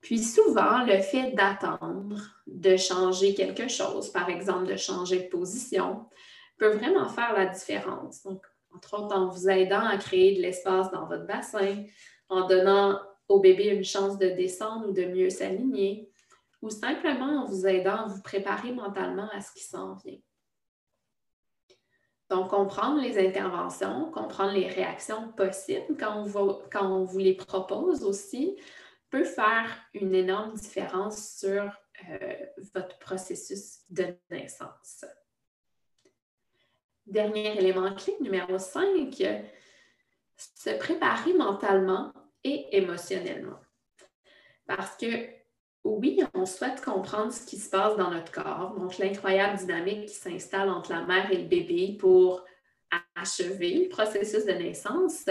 Puis 0.00 0.22
souvent, 0.22 0.84
le 0.84 0.98
fait 0.98 1.32
d'attendre, 1.32 2.20
de 2.46 2.76
changer 2.76 3.34
quelque 3.34 3.68
chose, 3.68 4.10
par 4.10 4.28
exemple 4.28 4.66
de 4.66 4.76
changer 4.76 5.24
de 5.24 5.28
position, 5.28 6.06
peut 6.58 6.76
vraiment 6.76 7.08
faire 7.08 7.32
la 7.32 7.46
différence. 7.46 8.26
Entre 8.74 8.98
autres, 8.98 9.16
en 9.16 9.28
vous 9.28 9.48
aidant 9.48 9.84
à 9.84 9.96
créer 9.96 10.36
de 10.36 10.42
l'espace 10.42 10.90
dans 10.90 11.06
votre 11.06 11.26
bassin, 11.26 11.84
en 12.28 12.46
donnant 12.46 13.00
au 13.28 13.40
bébé 13.40 13.66
une 13.66 13.84
chance 13.84 14.18
de 14.18 14.28
descendre 14.28 14.88
ou 14.88 14.92
de 14.92 15.04
mieux 15.04 15.30
s'aligner, 15.30 16.10
ou 16.60 16.70
simplement 16.70 17.42
en 17.42 17.44
vous 17.46 17.66
aidant 17.66 18.04
à 18.04 18.06
vous 18.06 18.22
préparer 18.22 18.72
mentalement 18.72 19.28
à 19.32 19.40
ce 19.40 19.52
qui 19.52 19.64
s'en 19.64 19.94
vient. 19.94 20.18
Donc, 22.30 22.48
comprendre 22.48 23.02
les 23.02 23.18
interventions, 23.18 24.10
comprendre 24.10 24.52
les 24.52 24.66
réactions 24.66 25.32
possibles 25.32 25.98
quand 25.98 26.24
on, 26.80 27.04
vous 27.04 27.18
les 27.18 27.34
propose 27.34 28.04
aussi, 28.04 28.56
peut 29.10 29.24
faire 29.24 29.68
une 29.92 30.14
énorme 30.14 30.54
différence 30.54 31.36
sur 31.38 31.70
euh, 32.08 32.34
votre 32.74 32.98
processus 32.98 33.80
de 33.90 34.16
naissance. 34.30 35.04
Dernier 37.06 37.58
élément 37.58 37.94
clé, 37.94 38.16
numéro 38.20 38.58
5, 38.58 39.22
se 40.36 40.70
préparer 40.78 41.34
mentalement 41.34 42.12
et 42.44 42.76
émotionnellement. 42.76 43.58
Parce 44.66 44.96
que 44.96 45.28
oui, 45.84 46.22
on 46.34 46.46
souhaite 46.46 46.80
comprendre 46.84 47.32
ce 47.32 47.44
qui 47.44 47.58
se 47.58 47.68
passe 47.68 47.96
dans 47.96 48.10
notre 48.10 48.30
corps, 48.30 48.74
donc 48.78 48.98
l'incroyable 48.98 49.58
dynamique 49.58 50.06
qui 50.06 50.14
s'installe 50.14 50.70
entre 50.70 50.92
la 50.92 51.02
mère 51.02 51.30
et 51.32 51.38
le 51.38 51.48
bébé 51.48 51.96
pour 51.98 52.44
achever 53.16 53.84
le 53.84 53.88
processus 53.88 54.44
de 54.44 54.52
naissance, 54.52 55.24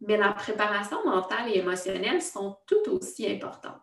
mais 0.00 0.16
la 0.16 0.32
préparation 0.32 1.02
mentale 1.04 1.48
et 1.48 1.58
émotionnelle 1.58 2.20
sont 2.20 2.58
tout 2.66 2.90
aussi 2.90 3.26
importantes. 3.26 3.80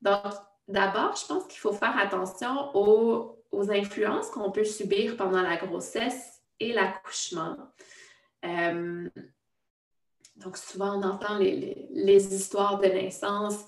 Donc, 0.00 0.32
d'abord, 0.68 1.14
je 1.16 1.26
pense 1.26 1.46
qu'il 1.46 1.58
faut 1.58 1.72
faire 1.72 1.96
attention 1.98 2.70
aux, 2.74 3.43
influences 3.70 4.30
qu'on 4.30 4.50
peut 4.50 4.64
subir 4.64 5.16
pendant 5.16 5.42
la 5.42 5.56
grossesse 5.56 6.42
et 6.60 6.72
l'accouchement. 6.72 7.56
Euh, 8.44 9.08
donc, 10.36 10.56
souvent, 10.56 10.98
on 10.98 11.02
entend 11.02 11.38
les, 11.38 12.34
histoires 12.34 12.80
de 12.80 12.86
naissance, 12.86 13.64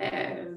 euh, 0.00 0.56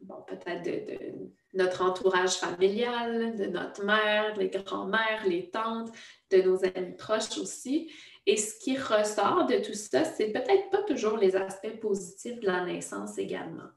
bon, 0.00 0.22
peut-être 0.26 0.62
de, 0.62 1.32
notre 1.54 1.82
entourage 1.82 2.34
familial, 2.34 3.36
de 3.36 3.46
notre 3.46 3.84
mère, 3.84 4.36
les 4.36 4.48
grands-mères, 4.48 5.24
les 5.26 5.50
tantes, 5.50 5.90
de 6.30 6.42
nos 6.42 6.64
amis 6.64 6.96
proches 6.96 7.38
aussi. 7.38 7.90
Et 8.26 8.36
ce 8.36 8.58
qui 8.58 8.76
ressort 8.76 9.46
de 9.46 9.56
tout 9.56 9.74
ça, 9.74 10.04
c'est 10.04 10.32
peut-être 10.32 10.70
pas 10.70 10.82
toujours 10.82 11.16
les 11.16 11.36
aspects 11.36 11.80
positifs 11.80 12.40
de 12.40 12.46
la 12.46 12.64
naissance 12.64 13.18
également. 13.18 13.70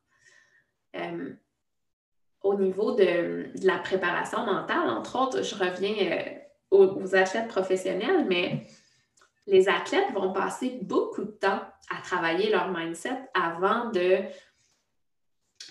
Euh, 0.96 1.34
au 2.44 2.56
niveau 2.56 2.94
de, 2.94 3.50
la 3.64 3.78
préparation 3.78 4.46
mentale, 4.46 4.90
entre 4.90 5.20
autres, 5.20 5.44
je 5.44 5.56
reviens 5.56 5.96
euh, 6.00 6.38
aux, 6.72 7.16
athlètes 7.16 7.48
professionnels, 7.48 8.26
mais 8.28 8.68
les 9.48 9.70
athlètes 9.70 10.12
vont 10.14 10.34
passer 10.34 10.80
beaucoup 10.82 11.24
de 11.24 11.32
temps 11.32 11.62
à 11.90 12.02
travailler 12.04 12.50
leur 12.50 12.70
mindset 12.70 13.18
avant 13.34 13.90
de, 13.92 14.20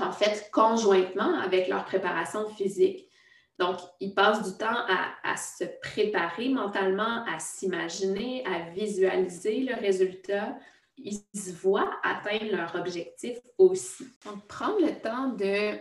en 0.00 0.12
fait, 0.12 0.48
conjointement 0.52 1.38
avec 1.38 1.68
leur 1.68 1.84
préparation 1.84 2.48
physique. 2.48 3.08
Donc, 3.58 3.78
ils 4.00 4.14
passent 4.14 4.50
du 4.50 4.58
temps 4.58 4.84
à, 5.22 5.36
se 5.36 5.64
préparer 5.80 6.50
mentalement, 6.50 7.24
à 7.24 7.38
s'imaginer, 7.38 8.44
à 8.46 8.70
visualiser 8.70 9.60
le 9.60 9.74
résultat. 9.74 10.58
Ils 10.98 11.22
se 11.34 11.52
voient 11.52 11.90
atteindre 12.02 12.54
leur 12.54 12.74
objectif 12.74 13.38
aussi. 13.56 14.04
Donc, 14.26 14.46
prendre 14.46 14.80
le 14.80 15.00
temps 15.00 15.28
de 15.28 15.78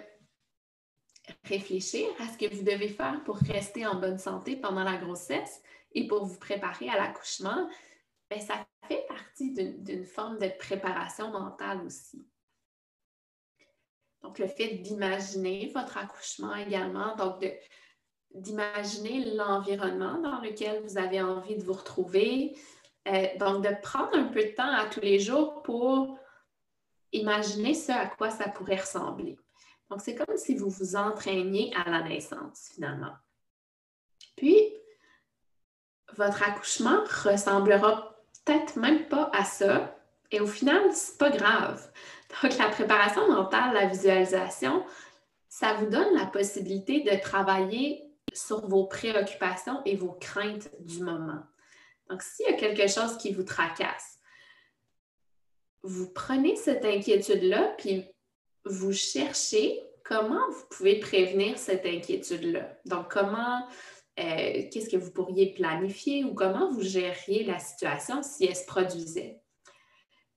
réfléchir 1.44 2.08
à 2.20 2.28
ce 2.28 2.38
que 2.38 2.54
vous 2.54 2.64
devez 2.64 2.90
faire 2.90 3.24
pour 3.24 3.38
rester 3.38 3.86
en 3.86 3.96
bonne 3.96 4.20
santé 4.20 4.56
pendant 4.56 4.84
la 4.84 4.98
grossesse 4.98 5.62
et 5.94 6.08
pour 6.08 6.26
vous 6.26 6.38
préparer 6.38 6.90
à 6.90 6.98
l'accouchement, 6.98 7.70
bien, 8.30 8.40
ça 8.40 8.66
fait 8.88 9.06
partie 9.08 9.54
d'une 9.54 10.06
forme 10.06 10.38
de 10.40 10.50
préparation 10.60 11.32
mentale 11.32 11.82
aussi. 11.86 12.28
Donc, 14.22 14.40
le 14.40 14.48
fait 14.48 14.76
d'imaginer 14.76 15.72
votre 15.74 15.98
accouchement 15.98 16.56
également, 16.56 17.16
donc 17.16 17.46
d'imaginer 18.32 19.36
l'environnement 19.36 20.20
dans 20.20 20.42
lequel 20.42 20.82
vous 20.84 20.98
avez 20.98 21.22
envie 21.22 21.56
de 21.56 21.64
vous 21.64 21.74
retrouver. 21.74 22.58
Euh, 23.08 23.28
donc, 23.38 23.64
de 23.64 23.70
prendre 23.82 24.18
un 24.18 24.26
peu 24.26 24.44
de 24.44 24.56
temps 24.56 24.72
à 24.72 24.88
tous 24.88 25.02
les 25.02 25.20
jours 25.20 25.62
pour 25.62 26.18
imaginer 27.12 27.74
ce 27.76 27.92
à 27.92 28.08
quoi 28.08 28.32
ça 28.32 28.50
pourrait 28.50 28.82
ressembler. 28.82 29.38
Donc, 29.90 30.02
c'est 30.02 30.16
comme 30.16 30.38
si 30.38 30.56
vous 30.56 30.70
vous 30.70 30.96
entraîniez 30.96 31.74
à 31.76 31.90
la 31.90 32.02
naissance, 32.02 32.72
finalement. 32.74 33.14
Puis, 34.36 34.58
votre 36.16 36.44
accouchement 36.44 37.04
ressemblera 37.24 38.16
peut-être 38.46 38.78
même 38.78 39.08
pas 39.08 39.30
à 39.34 39.44
ça. 39.44 39.96
Et 40.32 40.40
au 40.40 40.48
final, 40.48 40.92
c'est 40.94 41.18
pas 41.18 41.30
grave. 41.30 41.92
Donc, 42.42 42.58
la 42.58 42.70
préparation 42.70 43.32
mentale, 43.32 43.74
la 43.74 43.86
visualisation, 43.88 44.84
ça 45.48 45.74
vous 45.76 45.88
donne 45.88 46.16
la 46.16 46.26
possibilité 46.26 47.02
de 47.02 47.22
travailler 47.22 48.04
sur 48.34 48.68
vos 48.68 48.86
préoccupations 48.88 49.82
et 49.86 49.96
vos 49.96 50.14
craintes 50.14 50.70
du 50.82 51.02
moment. 51.02 51.44
Donc, 52.10 52.22
s'il 52.22 52.48
y 52.48 52.54
a 52.54 52.58
quelque 52.58 52.88
chose 52.88 53.18
qui 53.18 53.32
vous 53.32 53.44
tracasse, 53.44 54.20
vous 55.84 56.12
prenez 56.12 56.56
cette 56.56 56.84
inquiétude-là, 56.84 57.76
puis 57.78 58.06
vous 58.66 58.94
cherchez 58.94 59.82
comment 60.04 60.50
vous 60.50 60.66
pouvez 60.70 61.00
prévenir 61.00 61.58
cette 61.58 61.86
inquiétude-là? 61.86 62.78
Donc, 62.86 63.10
comment, 63.10 63.66
euh, 64.20 64.64
qu'est-ce 64.72 64.90
que 64.90 64.98
vous 64.98 65.12
pourriez 65.12 65.54
planifier 65.54 66.24
ou 66.24 66.34
comment 66.34 66.72
vous 66.72 66.82
gériez 66.82 67.44
la 67.44 67.60
situation 67.60 68.22
si 68.24 68.46
elle 68.46 68.56
se 68.56 68.66
produisait? 68.66 69.42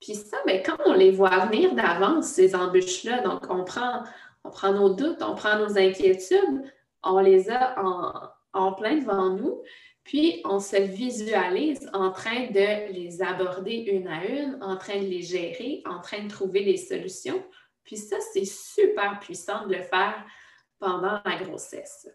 Puis 0.01 0.15
ça, 0.15 0.37
ben, 0.47 0.63
quand 0.65 0.79
on 0.87 0.95
les 0.95 1.11
voit 1.11 1.47
venir 1.47 1.75
d'avance, 1.75 2.27
ces 2.29 2.55
embûches-là, 2.55 3.23
donc 3.23 3.47
on 3.51 3.65
prend, 3.65 4.05
on 4.45 4.51
prend 4.51 4.73
nos 4.73 4.95
doutes, 4.95 5.23
on 5.23 5.35
prend 5.35 5.59
nos 5.59 5.77
inquiétudes, 5.77 6.63
on 7.03 7.19
les 7.19 7.51
a 7.51 7.83
en, 7.83 8.13
en 8.53 8.73
plein 8.73 8.97
devant 8.97 9.31
nous, 9.31 9.63
puis 10.05 10.41
on 10.45 10.61
se 10.61 10.77
visualise 10.77 11.91
en 11.93 12.11
train 12.11 12.47
de 12.47 12.93
les 12.93 13.21
aborder 13.21 13.75
une 13.75 14.09
à 14.09 14.25
une, 14.25 14.59
en 14.63 14.77
train 14.77 14.99
de 14.99 15.07
les 15.07 15.23
gérer, 15.23 15.83
en 15.85 16.01
train 16.01 16.23
de 16.23 16.29
trouver 16.29 16.65
des 16.65 16.77
solutions. 16.77 17.43
Puis 17.89 17.97
ça, 17.97 18.19
c'est 18.35 18.45
super 18.45 19.19
puissant 19.19 19.67
de 19.67 19.75
le 19.75 19.83
faire 19.83 20.23
pendant 20.79 21.23
la 21.25 21.37
grossesse. 21.43 22.07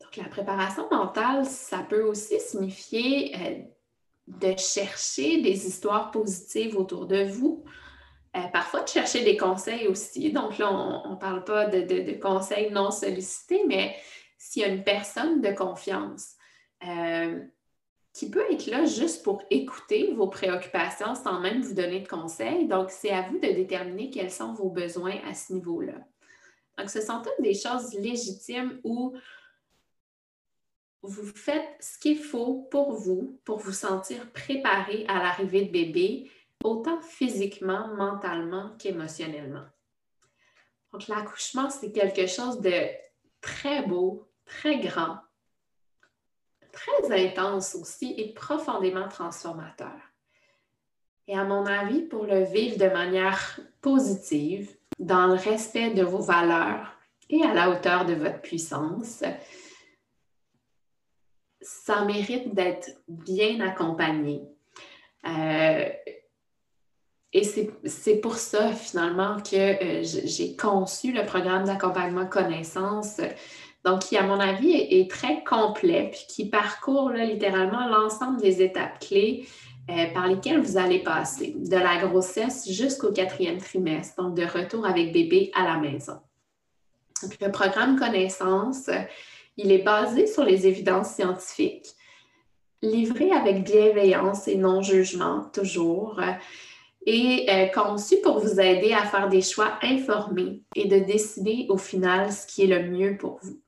Donc, 0.00 0.16
la 0.16 0.24
préparation 0.24 0.88
mentale, 0.90 1.44
ça 1.44 1.80
peut 1.80 2.02
aussi 2.02 2.40
signifier 2.40 3.36
euh, 3.36 3.62
de 4.26 4.56
chercher 4.56 5.42
des 5.42 5.66
histoires 5.66 6.12
positives 6.12 6.78
autour 6.78 7.04
de 7.06 7.24
vous. 7.24 7.62
Euh, 8.34 8.40
parfois, 8.54 8.84
de 8.84 8.88
chercher 8.88 9.22
des 9.22 9.36
conseils 9.36 9.86
aussi. 9.86 10.32
Donc 10.32 10.56
là, 10.56 10.72
on 10.72 11.10
ne 11.10 11.16
parle 11.16 11.44
pas 11.44 11.66
de, 11.66 12.18
conseils 12.18 12.70
non 12.70 12.90
sollicités, 12.90 13.64
mais 13.66 13.94
s'il 14.38 14.62
y 14.62 14.64
a 14.64 14.68
une 14.68 14.82
personne 14.82 15.42
de 15.42 15.52
confiance 15.52 16.36
euh, 16.86 17.38
qui 18.16 18.30
peut 18.30 18.50
être 18.50 18.66
là 18.68 18.86
juste 18.86 19.22
pour 19.22 19.42
écouter 19.50 20.14
vos 20.14 20.28
préoccupations 20.28 21.14
sans 21.14 21.38
même 21.38 21.60
vous 21.60 21.74
donner 21.74 22.00
de 22.00 22.08
conseils. 22.08 22.66
Donc, 22.66 22.90
c'est 22.90 23.10
à 23.10 23.20
vous 23.28 23.38
de 23.38 23.48
déterminer 23.48 24.08
quels 24.08 24.30
sont 24.30 24.54
vos 24.54 24.70
besoins 24.70 25.18
à 25.28 25.34
ce 25.34 25.52
niveau-là. 25.52 25.98
Donc, 26.78 26.88
ce 26.88 27.02
sont 27.02 27.20
toutes 27.20 27.44
des 27.44 27.52
choses 27.52 27.92
légitimes 27.92 28.80
où 28.84 29.14
vous 31.02 31.26
faites 31.26 31.68
ce 31.78 31.98
qu'il 31.98 32.18
faut 32.18 32.66
pour 32.70 32.94
vous, 32.94 33.38
pour 33.44 33.58
vous 33.58 33.72
sentir 33.72 34.32
préparé 34.32 35.04
à 35.08 35.22
l'arrivée 35.22 35.66
de 35.66 35.72
bébé, 35.72 36.30
autant 36.64 37.02
physiquement, 37.02 37.94
mentalement 37.96 38.74
qu'émotionnellement. 38.78 39.66
Donc, 40.90 41.06
l'accouchement, 41.08 41.68
c'est 41.68 41.92
quelque 41.92 42.26
chose 42.26 42.62
de 42.62 42.88
très 43.42 43.82
beau, 43.82 44.26
très 44.46 44.78
grand, 44.78 45.18
très 46.76 47.26
intense 47.26 47.74
aussi 47.74 48.14
et 48.16 48.32
profondément 48.34 49.08
transformateur. 49.08 49.96
Et 51.28 51.36
à 51.36 51.44
mon 51.44 51.66
avis, 51.66 52.02
pour 52.02 52.24
le 52.24 52.44
vivre 52.44 52.78
de 52.78 52.88
manière 52.88 53.58
positive, 53.80 54.76
dans 54.98 55.26
le 55.26 55.34
respect 55.34 55.90
de 55.90 56.02
vos 56.02 56.20
valeurs 56.20 56.92
et 57.28 57.42
à 57.42 57.52
la 57.52 57.70
hauteur 57.70 58.04
de 58.06 58.14
votre 58.14 58.40
puissance, 58.40 59.24
ça 61.60 62.04
mérite 62.04 62.54
d'être 62.54 62.90
bien 63.08 63.60
accompagné. 63.60 64.42
Euh, 65.26 65.88
et 67.32 67.42
c'est 67.84 68.16
pour 68.16 68.36
ça, 68.36 68.72
finalement, 68.72 69.38
que 69.42 69.56
euh, 69.56 70.02
j'ai 70.02 70.56
conçu 70.56 71.12
le 71.12 71.26
programme 71.26 71.64
d'accompagnement 71.64 72.26
connaissance, 72.26 73.20
donc 73.86 74.00
qui, 74.00 74.16
à 74.16 74.24
mon 74.24 74.40
avis, 74.40 74.72
est, 74.72 75.08
très 75.08 75.44
complet, 75.44 76.10
puis 76.12 76.26
qui 76.28 76.48
parcourt 76.50 77.10
littéralement 77.10 77.88
l'ensemble 77.88 78.40
des 78.40 78.60
étapes 78.60 78.98
clés 78.98 79.46
euh, 79.88 80.06
par 80.12 80.26
lesquelles 80.26 80.60
vous 80.60 80.76
allez 80.76 80.98
passer, 80.98 81.54
de 81.56 81.76
la 81.76 81.96
grossesse 81.98 82.68
jusqu'au 82.68 83.12
quatrième 83.12 83.58
trimestre, 83.58 84.20
donc 84.20 84.34
de 84.34 84.44
retour 84.44 84.84
avec 84.84 85.12
bébé 85.12 85.52
à 85.54 85.62
la 85.62 85.78
maison. 85.78 86.18
Le 87.40 87.52
programme 87.52 87.96
connaissance, 87.96 88.90
il 89.56 89.70
est 89.70 89.84
basé 89.84 90.26
sur 90.26 90.44
les 90.44 90.66
évidences 90.66 91.10
scientifiques, 91.10 91.86
livré 92.82 93.30
avec 93.30 93.62
bienveillance 93.62 94.48
et 94.48 94.56
non-jugement, 94.56 95.44
toujours 95.52 96.20
et 97.06 97.46
euh, 97.48 97.66
conçu 97.66 98.16
pour 98.20 98.40
vous 98.40 98.60
aider 98.60 98.92
à 98.92 99.04
faire 99.04 99.28
des 99.28 99.42
choix 99.42 99.78
informés 99.80 100.62
et 100.74 100.88
de 100.88 100.98
décider 100.98 101.66
au 101.68 101.78
final 101.78 102.32
ce 102.32 102.48
qui 102.48 102.64
est 102.64 102.66
le 102.66 102.90
mieux 102.90 103.16
pour 103.16 103.38
vous. 103.42 103.60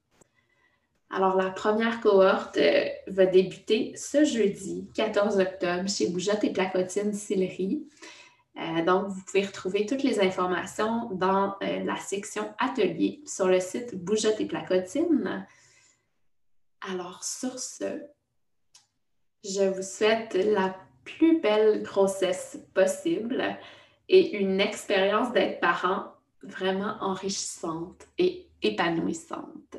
Alors, 1.11 1.37
la 1.37 1.51
première 1.51 2.01
cohorte 2.01 2.59
euh, 2.59 2.89
va 3.07 3.27
débuter 3.27 3.95
ce 3.97 4.25
jeudi, 4.25 4.89
14 4.95 5.39
octobre, 5.39 5.89
chez 5.89 6.09
Bougeotte 6.09 6.45
et 6.45 6.53
Placotine 6.53 7.15
Sillery. 7.15 7.87
Euh, 8.57 8.85
donc, 8.85 9.09
vous 9.09 9.23
pouvez 9.25 9.47
retrouver 9.47 9.87
toutes 9.87 10.03
les 10.03 10.21
informations 10.21 11.09
dans 11.13 11.57
la 11.61 11.97
section 11.97 12.55
Atelier 12.59 13.23
sur 13.25 13.47
le 13.47 13.61
site 13.61 13.95
Bougeotte 13.95 14.41
et 14.41 14.47
Placotine. 14.47 15.47
Alors, 16.81 17.25
sur 17.25 17.59
ce, 17.59 18.03
je 19.45 19.63
vous 19.63 19.83
souhaite 19.83 20.35
la 20.35 20.77
plus 21.05 21.41
belle 21.41 21.83
grossesse 21.83 22.59
possible 22.75 23.57
et 24.09 24.37
une 24.37 24.61
expérience 24.61 25.33
d'être 25.33 25.61
parent 25.61 26.13
vraiment 26.43 26.97
enrichissante 27.01 28.07
et 28.19 28.49
épanouissante. 28.63 29.79